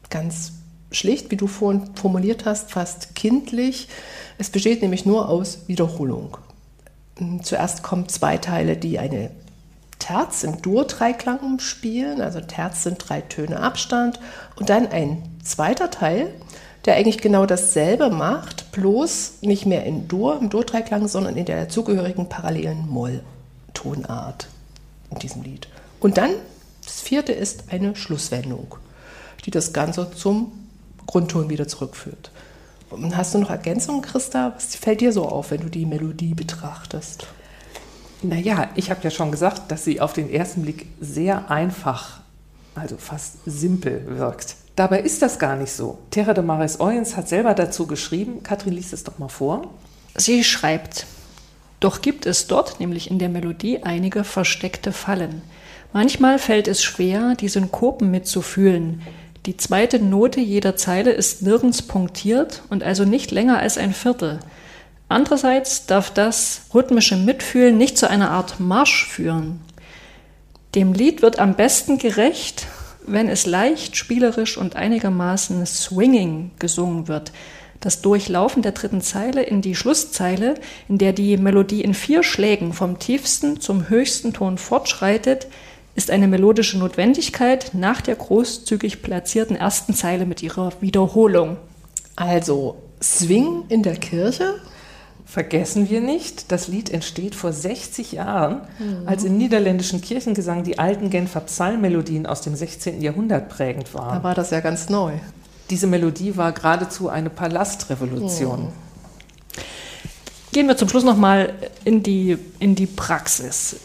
ganz 0.09 0.53
schlicht, 0.91 1.31
wie 1.31 1.37
du 1.37 1.47
vorhin 1.47 1.95
formuliert 1.95 2.45
hast, 2.45 2.71
fast 2.71 3.15
kindlich. 3.15 3.87
Es 4.37 4.49
besteht 4.49 4.81
nämlich 4.81 5.05
nur 5.05 5.29
aus 5.29 5.67
Wiederholung. 5.67 6.37
Zuerst 7.43 7.83
kommen 7.83 8.09
zwei 8.09 8.37
Teile, 8.37 8.77
die 8.77 8.99
eine 8.99 9.31
Terz 9.99 10.43
im 10.43 10.61
Dur-Dreiklang 10.61 11.59
spielen, 11.59 12.21
also 12.21 12.41
Terz 12.41 12.83
sind 12.83 12.97
drei 12.97 13.21
Töne 13.21 13.59
Abstand, 13.59 14.19
und 14.55 14.69
dann 14.69 14.87
ein 14.87 15.21
zweiter 15.43 15.91
Teil, 15.91 16.33
der 16.85 16.95
eigentlich 16.95 17.19
genau 17.19 17.45
dasselbe 17.45 18.09
macht, 18.09 18.71
bloß 18.71 19.33
nicht 19.41 19.67
mehr 19.67 19.85
in 19.85 20.07
Dur, 20.07 20.39
im 20.41 20.49
Dur-Dreiklang, 20.49 21.07
sondern 21.07 21.37
in 21.37 21.45
der 21.45 21.65
dazugehörigen 21.65 22.27
parallelen 22.27 22.89
Moll-Tonart 22.89 24.47
in 25.11 25.19
diesem 25.19 25.43
Lied. 25.43 25.67
Und 25.99 26.17
dann, 26.17 26.31
das 26.83 27.01
vierte 27.01 27.31
ist 27.31 27.65
eine 27.69 27.95
Schlusswendung, 27.95 28.75
die 29.45 29.51
das 29.51 29.71
Ganze 29.71 30.09
zum 30.11 30.51
Grundton 31.11 31.49
wieder 31.49 31.67
zurückführt. 31.67 32.31
Und 32.89 33.17
hast 33.17 33.33
du 33.33 33.39
noch 33.39 33.49
Ergänzungen, 33.49 34.01
Christa? 34.01 34.53
Was 34.55 34.75
fällt 34.75 35.01
dir 35.01 35.11
so 35.11 35.25
auf, 35.25 35.51
wenn 35.51 35.59
du 35.59 35.69
die 35.69 35.85
Melodie 35.85 36.33
betrachtest? 36.33 37.27
Naja, 38.21 38.69
ich 38.75 38.89
habe 38.89 39.01
ja 39.03 39.09
schon 39.09 39.29
gesagt, 39.29 39.71
dass 39.71 39.83
sie 39.83 39.99
auf 39.99 40.13
den 40.13 40.29
ersten 40.31 40.61
Blick 40.61 40.87
sehr 41.01 41.51
einfach, 41.51 42.21
also 42.75 42.95
fast 42.95 43.39
simpel 43.45 44.05
wirkt. 44.17 44.55
Dabei 44.77 45.01
ist 45.01 45.21
das 45.21 45.37
gar 45.37 45.57
nicht 45.57 45.73
so. 45.73 45.99
Terra 46.11 46.33
de 46.33 46.45
Maris 46.45 46.79
Oyens 46.79 47.17
hat 47.17 47.27
selber 47.27 47.55
dazu 47.55 47.87
geschrieben. 47.87 48.41
Katrin 48.41 48.73
liest 48.73 48.93
es 48.93 49.03
doch 49.03 49.19
mal 49.19 49.27
vor. 49.27 49.69
Sie 50.15 50.45
schreibt, 50.45 51.05
doch 51.81 52.01
gibt 52.01 52.25
es 52.25 52.47
dort, 52.47 52.79
nämlich 52.79 53.11
in 53.11 53.19
der 53.19 53.29
Melodie, 53.29 53.83
einige 53.83 54.23
versteckte 54.23 54.93
Fallen. 54.93 55.41
Manchmal 55.91 56.39
fällt 56.39 56.69
es 56.69 56.81
schwer, 56.81 57.35
die 57.35 57.49
Synkopen 57.49 58.11
mitzufühlen. 58.11 59.01
Die 59.47 59.57
zweite 59.57 59.97
Note 59.99 60.39
jeder 60.39 60.75
Zeile 60.75 61.11
ist 61.11 61.41
nirgends 61.41 61.81
punktiert 61.81 62.61
und 62.69 62.83
also 62.83 63.05
nicht 63.05 63.31
länger 63.31 63.57
als 63.57 63.79
ein 63.79 63.93
Viertel. 63.93 64.39
Andererseits 65.09 65.87
darf 65.87 66.13
das 66.13 66.61
rhythmische 66.75 67.17
Mitfühlen 67.17 67.75
nicht 67.75 67.97
zu 67.97 68.07
einer 68.07 68.29
Art 68.29 68.59
Marsch 68.59 69.07
führen. 69.07 69.59
Dem 70.75 70.93
Lied 70.93 71.23
wird 71.23 71.39
am 71.39 71.55
besten 71.55 71.97
gerecht, 71.97 72.67
wenn 73.07 73.29
es 73.29 73.47
leicht, 73.47 73.97
spielerisch 73.97 74.57
und 74.57 74.75
einigermaßen 74.75 75.65
swinging 75.65 76.51
gesungen 76.59 77.07
wird. 77.07 77.31
Das 77.79 78.01
Durchlaufen 78.01 78.61
der 78.61 78.73
dritten 78.73 79.01
Zeile 79.01 79.41
in 79.41 79.63
die 79.63 79.73
Schlusszeile, 79.73 80.53
in 80.87 80.99
der 80.99 81.13
die 81.13 81.35
Melodie 81.37 81.81
in 81.81 81.95
vier 81.95 82.21
Schlägen 82.21 82.73
vom 82.73 82.99
tiefsten 82.99 83.59
zum 83.59 83.89
höchsten 83.89 84.33
Ton 84.33 84.59
fortschreitet, 84.59 85.47
ist 85.95 86.11
eine 86.11 86.27
melodische 86.27 86.77
Notwendigkeit 86.77 87.71
nach 87.73 88.01
der 88.01 88.15
großzügig 88.15 89.01
platzierten 89.01 89.55
ersten 89.55 89.93
Zeile 89.93 90.25
mit 90.25 90.41
ihrer 90.41 90.71
Wiederholung. 90.81 91.57
Also 92.15 92.77
Swing 93.01 93.63
in 93.69 93.83
der 93.83 93.95
Kirche, 93.95 94.55
Vergessen 95.31 95.89
wir 95.89 96.01
nicht, 96.01 96.51
das 96.51 96.67
Lied 96.67 96.89
entsteht 96.89 97.35
vor 97.35 97.53
60 97.53 98.11
Jahren, 98.11 98.63
mhm. 98.79 99.07
als 99.07 99.23
im 99.23 99.37
niederländischen 99.37 100.01
Kirchengesang 100.01 100.65
die 100.65 100.77
alten 100.77 101.09
Genfer 101.09 101.39
Psalmmelodien 101.39 102.25
aus 102.25 102.41
dem 102.41 102.53
16. 102.53 103.01
Jahrhundert 103.01 103.47
prägend 103.47 103.93
waren. 103.93 104.17
Da 104.17 104.23
war 104.23 104.35
das 104.35 104.49
ja 104.49 104.59
ganz 104.59 104.89
neu. 104.89 105.13
Diese 105.69 105.87
Melodie 105.87 106.35
war 106.35 106.51
geradezu 106.51 107.07
eine 107.07 107.29
Palastrevolution. 107.29 108.63
Mhm. 108.63 108.71
Gehen 110.51 110.67
wir 110.67 110.75
zum 110.75 110.89
Schluss 110.89 111.05
nochmal 111.05 111.53
in 111.85 112.03
die, 112.03 112.37
in 112.59 112.75
die 112.75 112.87
Praxis. 112.87 113.77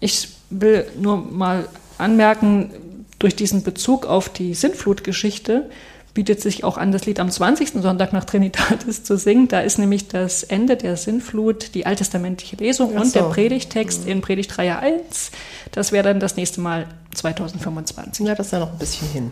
Ich 0.00 0.28
will 0.50 0.86
nur 0.98 1.16
mal 1.16 1.68
anmerken, 1.98 2.70
durch 3.18 3.36
diesen 3.36 3.62
Bezug 3.62 4.06
auf 4.06 4.28
die 4.28 4.54
Sintflutgeschichte 4.54 5.68
bietet 6.14 6.40
sich 6.40 6.64
auch 6.64 6.76
an, 6.76 6.90
das 6.90 7.06
Lied 7.06 7.20
am 7.20 7.30
20. 7.30 7.82
Sonntag 7.82 8.12
nach 8.12 8.24
Trinitatis 8.24 9.04
zu 9.04 9.16
singen. 9.16 9.48
Da 9.48 9.60
ist 9.60 9.78
nämlich 9.78 10.08
das 10.08 10.42
Ende 10.42 10.76
der 10.76 10.96
Sinnflut, 10.96 11.74
die 11.74 11.86
alttestamentliche 11.86 12.56
Lesung 12.56 12.92
Ach 12.96 13.02
und 13.02 13.14
der 13.14 13.24
so. 13.24 13.30
Predigtext 13.30 14.06
in 14.06 14.20
Predigt 14.20 14.58
1. 14.58 15.30
Das 15.72 15.92
wäre 15.92 16.04
dann 16.04 16.20
das 16.20 16.36
nächste 16.36 16.60
Mal 16.60 16.86
2025. 17.14 18.26
Ja, 18.26 18.34
das 18.34 18.46
ist 18.46 18.52
ja 18.52 18.58
noch 18.58 18.72
ein 18.72 18.78
bisschen 18.78 19.08
hin. 19.08 19.30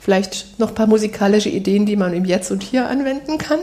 Vielleicht 0.00 0.58
noch 0.58 0.70
ein 0.70 0.74
paar 0.74 0.86
musikalische 0.86 1.50
Ideen, 1.50 1.84
die 1.84 1.96
man 1.96 2.14
im 2.14 2.24
Jetzt 2.24 2.50
und 2.50 2.62
Hier 2.62 2.88
anwenden 2.88 3.36
kann. 3.36 3.58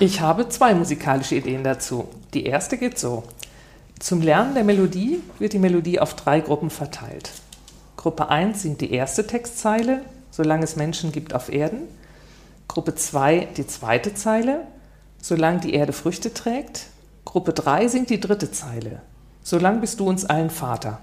Ich 0.00 0.20
habe 0.20 0.48
zwei 0.48 0.74
musikalische 0.74 1.36
Ideen 1.36 1.62
dazu. 1.62 2.08
Die 2.34 2.44
erste 2.44 2.76
geht 2.76 2.98
so. 2.98 3.22
Zum 4.02 4.20
Lernen 4.20 4.54
der 4.54 4.64
Melodie 4.64 5.22
wird 5.38 5.52
die 5.52 5.60
Melodie 5.60 6.00
auf 6.00 6.14
drei 6.14 6.40
Gruppen 6.40 6.70
verteilt. 6.70 7.30
Gruppe 7.96 8.30
1 8.30 8.62
singt 8.62 8.80
die 8.80 8.92
erste 8.92 9.28
Textzeile, 9.28 10.00
solange 10.32 10.64
es 10.64 10.74
Menschen 10.74 11.12
gibt 11.12 11.36
auf 11.36 11.52
Erden. 11.52 11.82
Gruppe 12.66 12.96
2 12.96 13.50
die 13.56 13.64
zweite 13.64 14.12
Zeile, 14.12 14.62
solange 15.20 15.60
die 15.60 15.72
Erde 15.72 15.92
Früchte 15.92 16.34
trägt. 16.34 16.86
Gruppe 17.24 17.52
3 17.52 17.86
singt 17.86 18.10
die 18.10 18.18
dritte 18.18 18.50
Zeile, 18.50 19.02
solange 19.44 19.78
bist 19.78 20.00
du 20.00 20.08
uns 20.08 20.24
allen 20.24 20.50
Vater. 20.50 20.98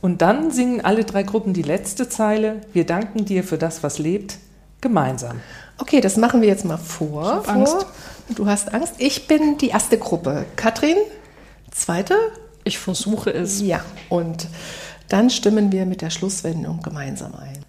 Und 0.00 0.22
dann 0.22 0.52
singen 0.52 0.80
alle 0.80 1.04
drei 1.04 1.24
Gruppen 1.24 1.54
die 1.54 1.62
letzte 1.62 2.08
Zeile, 2.08 2.60
wir 2.72 2.86
danken 2.86 3.24
dir 3.24 3.42
für 3.42 3.58
das, 3.58 3.82
was 3.82 3.98
lebt, 3.98 4.38
gemeinsam. 4.80 5.40
Okay, 5.78 6.00
das 6.00 6.16
machen 6.16 6.40
wir 6.40 6.46
jetzt 6.46 6.64
mal 6.64 6.76
vor. 6.76 7.40
Ich 7.40 7.46
vor. 7.46 7.52
Angst. 7.52 7.86
Du 8.36 8.46
hast 8.46 8.72
Angst. 8.72 8.94
Ich 8.98 9.26
bin 9.26 9.58
die 9.58 9.70
erste 9.70 9.98
Gruppe. 9.98 10.44
Katrin, 10.54 10.98
zweite? 11.78 12.16
Ich 12.64 12.78
versuche 12.78 13.32
es. 13.32 13.60
Ja. 13.60 13.84
Und 14.08 14.48
dann 15.08 15.30
stimmen 15.30 15.72
wir 15.72 15.86
mit 15.86 16.02
der 16.02 16.10
Schlusswendung 16.10 16.82
gemeinsam 16.82 17.34
ein. 17.34 17.64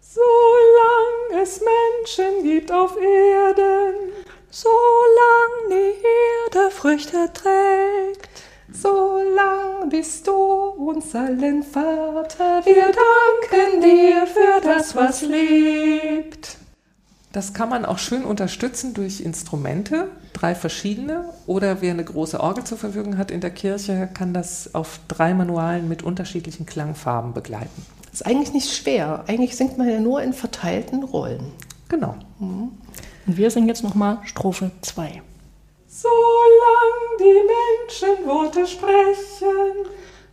Solange 0.00 1.42
es 1.42 1.60
Menschen 1.60 2.42
gibt 2.44 2.72
auf 2.72 2.96
Erden, 2.96 4.12
Solange 4.50 5.68
die 5.68 6.56
Erde 6.56 6.70
Früchte 6.70 7.30
trägt, 7.34 8.28
Solang 8.72 9.88
bist 9.90 10.26
du 10.26 10.32
uns 10.32 11.14
allen 11.14 11.62
Vater, 11.62 12.64
wir 12.64 12.92
danken 12.92 13.80
dir 13.80 14.26
für 14.26 14.60
das, 14.62 14.94
was 14.94 15.22
lebt. 15.22 16.56
Das 17.32 17.52
kann 17.52 17.68
man 17.68 17.84
auch 17.84 17.98
schön 17.98 18.24
unterstützen 18.24 18.94
durch 18.94 19.20
Instrumente, 19.20 20.10
drei 20.38 20.54
verschiedene. 20.54 21.24
Oder 21.46 21.80
wer 21.80 21.92
eine 21.92 22.04
große 22.04 22.40
Orgel 22.40 22.64
zur 22.64 22.78
Verfügung 22.78 23.18
hat 23.18 23.30
in 23.30 23.40
der 23.40 23.50
Kirche, 23.50 24.08
kann 24.12 24.32
das 24.32 24.74
auf 24.74 25.00
drei 25.08 25.34
Manualen 25.34 25.88
mit 25.88 26.02
unterschiedlichen 26.02 26.66
Klangfarben 26.66 27.32
begleiten. 27.32 27.86
Ist 28.12 28.26
eigentlich 28.26 28.52
nicht 28.52 28.74
schwer. 28.74 29.24
Eigentlich 29.26 29.56
singt 29.56 29.78
man 29.78 29.88
ja 29.88 30.00
nur 30.00 30.22
in 30.22 30.32
verteilten 30.32 31.02
Rollen. 31.02 31.52
Genau. 31.88 32.16
Und 32.38 32.72
wir 33.26 33.50
singen 33.50 33.68
jetzt 33.68 33.82
nochmal 33.82 34.18
Strophe 34.24 34.70
2. 34.82 35.22
Solange 35.86 37.18
die 37.18 38.06
Menschen 38.06 38.26
Worte 38.26 38.66
sprechen, 38.66 39.88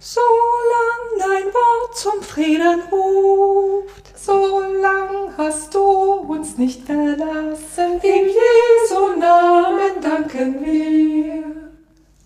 Solang 0.08 1.18
dein 1.18 1.52
Wort 1.52 1.98
zum 1.98 2.22
Frieden 2.22 2.80
ruft, 2.92 4.16
Solang 4.16 5.36
hast 5.36 5.74
du 5.74 5.80
uns 5.80 6.60
nicht 6.60 6.84
verlassen, 6.84 8.00
in 8.04 8.28
Jesu 8.28 9.20
Namen 9.20 10.00
danken 10.04 10.64
wir. 10.64 11.44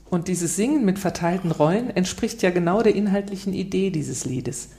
Und 0.10 0.28
dieses 0.28 0.58
Singen 0.58 0.84
mit 0.84 1.00
verteilten 1.00 1.52
Rollen 1.52 1.90
entspricht 1.90 2.42
ja 2.42 2.50
genau 2.50 2.82
der 2.82 2.96
inhaltlichen 2.96 3.54
Idee 3.54 3.92
dieses 3.92 4.26
Liedes. 4.26 4.72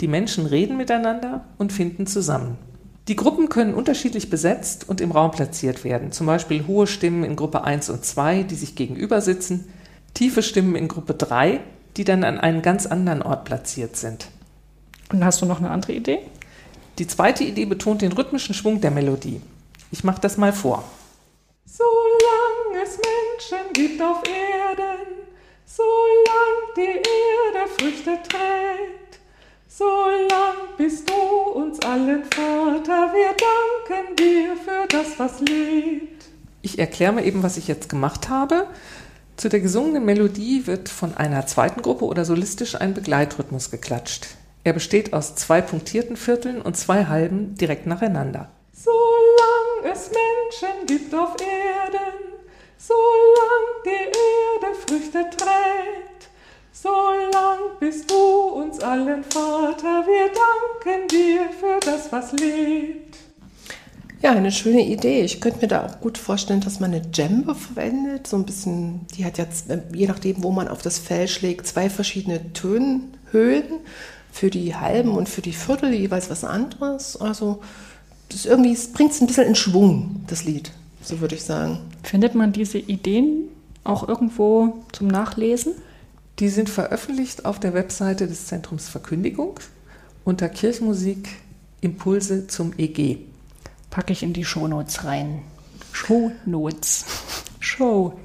Die 0.00 0.08
Menschen 0.08 0.44
reden 0.44 0.76
miteinander 0.76 1.44
und 1.58 1.72
finden 1.72 2.08
zusammen. 2.08 2.58
Die 3.06 3.14
Gruppen 3.14 3.50
können 3.50 3.74
unterschiedlich 3.74 4.30
besetzt 4.30 4.88
und 4.88 5.00
im 5.00 5.12
Raum 5.12 5.30
platziert 5.30 5.84
werden. 5.84 6.10
Zum 6.10 6.26
Beispiel 6.26 6.66
hohe 6.66 6.88
Stimmen 6.88 7.22
in 7.22 7.36
Gruppe 7.36 7.62
1 7.62 7.88
und 7.88 8.04
2, 8.04 8.42
die 8.42 8.56
sich 8.56 8.74
gegenüber 8.74 9.20
sitzen, 9.20 9.72
tiefe 10.12 10.42
Stimmen 10.42 10.74
in 10.74 10.88
Gruppe 10.88 11.14
3, 11.14 11.60
die 11.98 12.04
dann 12.04 12.24
an 12.24 12.38
einem 12.38 12.62
ganz 12.62 12.86
anderen 12.86 13.22
Ort 13.22 13.44
platziert 13.44 13.96
sind. 13.96 14.28
Und 15.12 15.24
hast 15.24 15.42
du 15.42 15.46
noch 15.46 15.58
eine 15.58 15.70
andere 15.70 15.92
Idee? 15.92 16.20
Die 16.98 17.08
zweite 17.08 17.42
Idee 17.44 17.64
betont 17.64 18.02
den 18.02 18.12
rhythmischen 18.12 18.54
Schwung 18.54 18.80
der 18.80 18.92
Melodie. 18.92 19.40
Ich 19.90 20.04
mache 20.04 20.20
das 20.20 20.36
mal 20.36 20.52
vor. 20.52 20.84
Solange 21.64 22.84
es 22.84 22.98
Menschen 22.98 23.72
gibt 23.72 24.00
auf 24.00 24.22
Erden, 24.28 25.06
solange 25.66 26.74
die 26.76 26.98
Erde 26.98 27.70
Früchte 27.78 28.18
trägt, 28.28 29.18
solange 29.66 30.76
bist 30.76 31.10
du 31.10 31.14
uns 31.52 31.80
allen 31.80 32.24
Vater, 32.24 33.12
wir 33.12 33.34
danken 33.34 34.16
dir 34.16 34.56
für 34.56 34.86
das, 34.88 35.18
was 35.18 35.40
lebt. 35.40 36.26
Ich 36.62 36.78
erkläre 36.78 37.12
mal 37.12 37.24
eben, 37.24 37.42
was 37.42 37.56
ich 37.56 37.66
jetzt 37.66 37.88
gemacht 37.88 38.28
habe. 38.28 38.66
Zu 39.38 39.48
der 39.48 39.60
gesungenen 39.60 40.04
Melodie 40.04 40.66
wird 40.66 40.88
von 40.88 41.16
einer 41.16 41.46
zweiten 41.46 41.80
Gruppe 41.80 42.06
oder 42.06 42.24
solistisch 42.24 42.74
ein 42.74 42.92
Begleitrhythmus 42.92 43.70
geklatscht. 43.70 44.26
Er 44.64 44.72
besteht 44.72 45.12
aus 45.12 45.36
zwei 45.36 45.60
punktierten 45.60 46.16
Vierteln 46.16 46.60
und 46.60 46.76
zwei 46.76 47.04
Halben 47.04 47.54
direkt 47.54 47.86
nacheinander. 47.86 48.48
Solange 48.72 49.94
es 49.94 50.10
Menschen 50.10 50.86
gibt 50.88 51.14
auf 51.14 51.36
Erden, 51.40 52.34
solange 52.78 53.70
die 53.86 54.08
Erde 54.08 54.74
Früchte 54.84 55.30
trägt, 55.36 56.30
solange 56.72 57.76
bist 57.78 58.10
du 58.10 58.16
uns 58.16 58.80
allen 58.80 59.22
Vater, 59.22 60.04
wir 60.04 60.32
danken 60.32 61.06
dir 61.06 61.48
für 61.60 61.78
das, 61.78 62.10
was 62.10 62.32
lebt. 62.32 63.07
Ja, 64.20 64.32
eine 64.32 64.50
schöne 64.50 64.84
Idee. 64.84 65.22
Ich 65.22 65.40
könnte 65.40 65.60
mir 65.60 65.68
da 65.68 65.86
auch 65.86 66.00
gut 66.00 66.18
vorstellen, 66.18 66.60
dass 66.60 66.80
man 66.80 66.92
eine 66.92 67.02
Djembe 67.02 67.54
verwendet. 67.54 68.26
So 68.26 68.36
ein 68.36 68.44
bisschen, 68.44 69.06
die 69.16 69.24
hat 69.24 69.38
jetzt, 69.38 69.70
äh, 69.70 69.80
je 69.94 70.08
nachdem, 70.08 70.42
wo 70.42 70.50
man 70.50 70.66
auf 70.66 70.82
das 70.82 70.98
Fell 70.98 71.28
schlägt, 71.28 71.66
zwei 71.66 71.88
verschiedene 71.88 72.52
Tönhöhen. 72.52 73.80
Für 74.30 74.50
die 74.50 74.74
halben 74.74 75.16
und 75.16 75.28
für 75.28 75.40
die 75.40 75.52
Viertel 75.52 75.92
jeweils 75.92 76.30
was 76.30 76.44
anderes. 76.44 77.16
Also, 77.16 77.60
das 78.28 78.44
irgendwie 78.44 78.76
bringt 78.92 79.12
es 79.12 79.20
ein 79.20 79.26
bisschen 79.26 79.46
in 79.46 79.54
Schwung, 79.54 80.22
das 80.26 80.44
Lied. 80.44 80.70
So 81.02 81.20
würde 81.20 81.34
ich 81.34 81.42
sagen. 81.44 81.80
Findet 82.02 82.34
man 82.34 82.52
diese 82.52 82.78
Ideen 82.78 83.48
auch 83.84 84.06
irgendwo 84.06 84.84
zum 84.92 85.08
Nachlesen? 85.08 85.72
Die 86.38 86.50
sind 86.50 86.68
veröffentlicht 86.68 87.46
auf 87.46 87.58
der 87.58 87.72
Webseite 87.74 88.28
des 88.28 88.46
Zentrums 88.46 88.88
Verkündigung 88.88 89.58
unter 90.24 90.48
Kirchenmusik 90.48 91.28
Impulse 91.80 92.46
zum 92.46 92.72
EG. 92.76 93.18
Packe 93.90 94.12
ich 94.12 94.22
in 94.22 94.32
die 94.32 94.44
Shownotes 94.44 95.04
rein. 95.04 95.42
Shownotes. 95.92 97.04
Shownotes. 97.60 98.18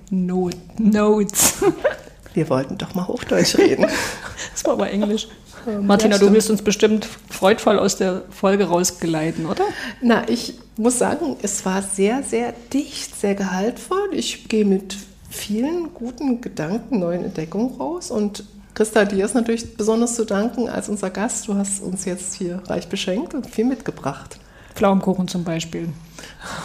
Wir 2.34 2.50
wollten 2.50 2.78
doch 2.78 2.96
mal 2.96 3.08
Hochdeutsch 3.08 3.58
reden. 3.58 3.88
Das 4.52 4.66
war 4.66 4.74
aber 4.74 4.90
Englisch. 4.92 5.30
Martina, 5.82 6.16
ja, 6.16 6.20
du 6.20 6.32
willst 6.34 6.50
uns 6.50 6.62
bestimmt 6.62 7.08
freudvoll 7.30 7.80
aus 7.80 7.96
der 7.96 8.24
Folge 8.30 8.66
rausgeleiten, 8.66 9.46
oder? 9.46 9.64
Na, 10.02 10.28
ich 10.28 10.60
muss 10.76 11.00
sagen, 11.00 11.38
es 11.42 11.66
war 11.66 11.82
sehr, 11.82 12.24
sehr 12.24 12.54
dicht, 12.74 13.20
sehr 13.20 13.36
gehaltvoll. 13.36 14.10
Ich 14.12 14.50
gehe 14.50 14.66
mit 14.66 14.98
vielen 15.30 15.94
guten 15.94 16.42
Gedanken, 16.42 17.00
neuen 17.00 17.24
Entdeckungen 17.24 17.76
raus. 17.78 18.12
Und 18.12 18.44
Christa, 18.74 19.06
dir 19.06 19.26
ist 19.26 19.36
natürlich 19.36 19.78
besonders 19.78 20.16
zu 20.16 20.26
danken 20.26 20.68
als 20.68 20.90
unser 20.90 21.10
Gast. 21.10 21.48
Du 21.48 21.56
hast 21.56 21.82
uns 21.82 22.06
jetzt 22.06 22.34
hier 22.36 22.62
reich 22.68 22.90
beschenkt 22.90 23.34
und 23.34 23.48
viel 23.50 23.66
mitgebracht. 23.66 24.38
Pflaumenkuchen 24.76 25.28
zum 25.28 25.44
Beispiel. 25.44 25.90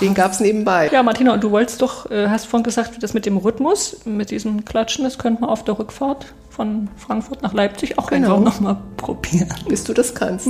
Den 0.00 0.14
gab 0.14 0.32
es 0.32 0.40
nebenbei. 0.40 0.88
Ja, 0.92 1.02
Martina, 1.02 1.34
und 1.34 1.42
du 1.42 1.50
wolltest 1.50 1.82
doch, 1.82 2.10
äh, 2.10 2.28
hast 2.28 2.46
vorhin 2.46 2.64
gesagt, 2.64 3.02
das 3.02 3.14
mit 3.14 3.26
dem 3.26 3.36
Rhythmus, 3.36 3.98
mit 4.04 4.30
diesem 4.30 4.64
Klatschen, 4.64 5.04
das 5.04 5.18
könnte 5.18 5.40
man 5.42 5.50
auf 5.50 5.64
der 5.64 5.78
Rückfahrt 5.78 6.26
von 6.50 6.88
Frankfurt 6.96 7.42
nach 7.42 7.52
Leipzig 7.52 7.98
auch 7.98 8.08
Genau. 8.08 8.36
einfach 8.38 8.44
nochmal 8.60 8.76
probieren. 8.96 9.48
Bis 9.68 9.84
du 9.84 9.92
das 9.94 10.14
kannst. 10.14 10.48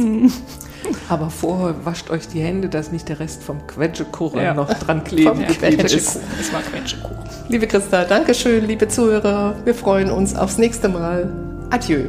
Aber 1.08 1.28
vorher 1.30 1.74
wascht 1.84 2.08
euch 2.10 2.28
die 2.28 2.40
Hände, 2.40 2.68
dass 2.68 2.92
nicht 2.92 3.08
der 3.08 3.20
Rest 3.20 3.42
vom 3.42 3.66
Quetschekuchen 3.66 4.40
Ja. 4.40 4.54
noch 4.54 4.72
dran 4.72 5.04
kleben 5.04 5.28
Vom 5.28 5.38
geblieben 5.46 5.80
ist. 5.84 5.92
Quetschekuchen. 5.92 6.20
Es 6.40 6.52
war 6.52 6.60
Quetschekuchen. 6.62 7.16
Liebe 7.48 7.66
Christa, 7.66 8.04
Dankeschön, 8.04 8.66
liebe 8.66 8.88
Zuhörer. 8.88 9.54
Wir 9.64 9.74
freuen 9.74 10.10
uns 10.10 10.34
aufs 10.34 10.56
nächste 10.58 10.88
Mal. 10.88 11.30
Adieu. 11.70 12.08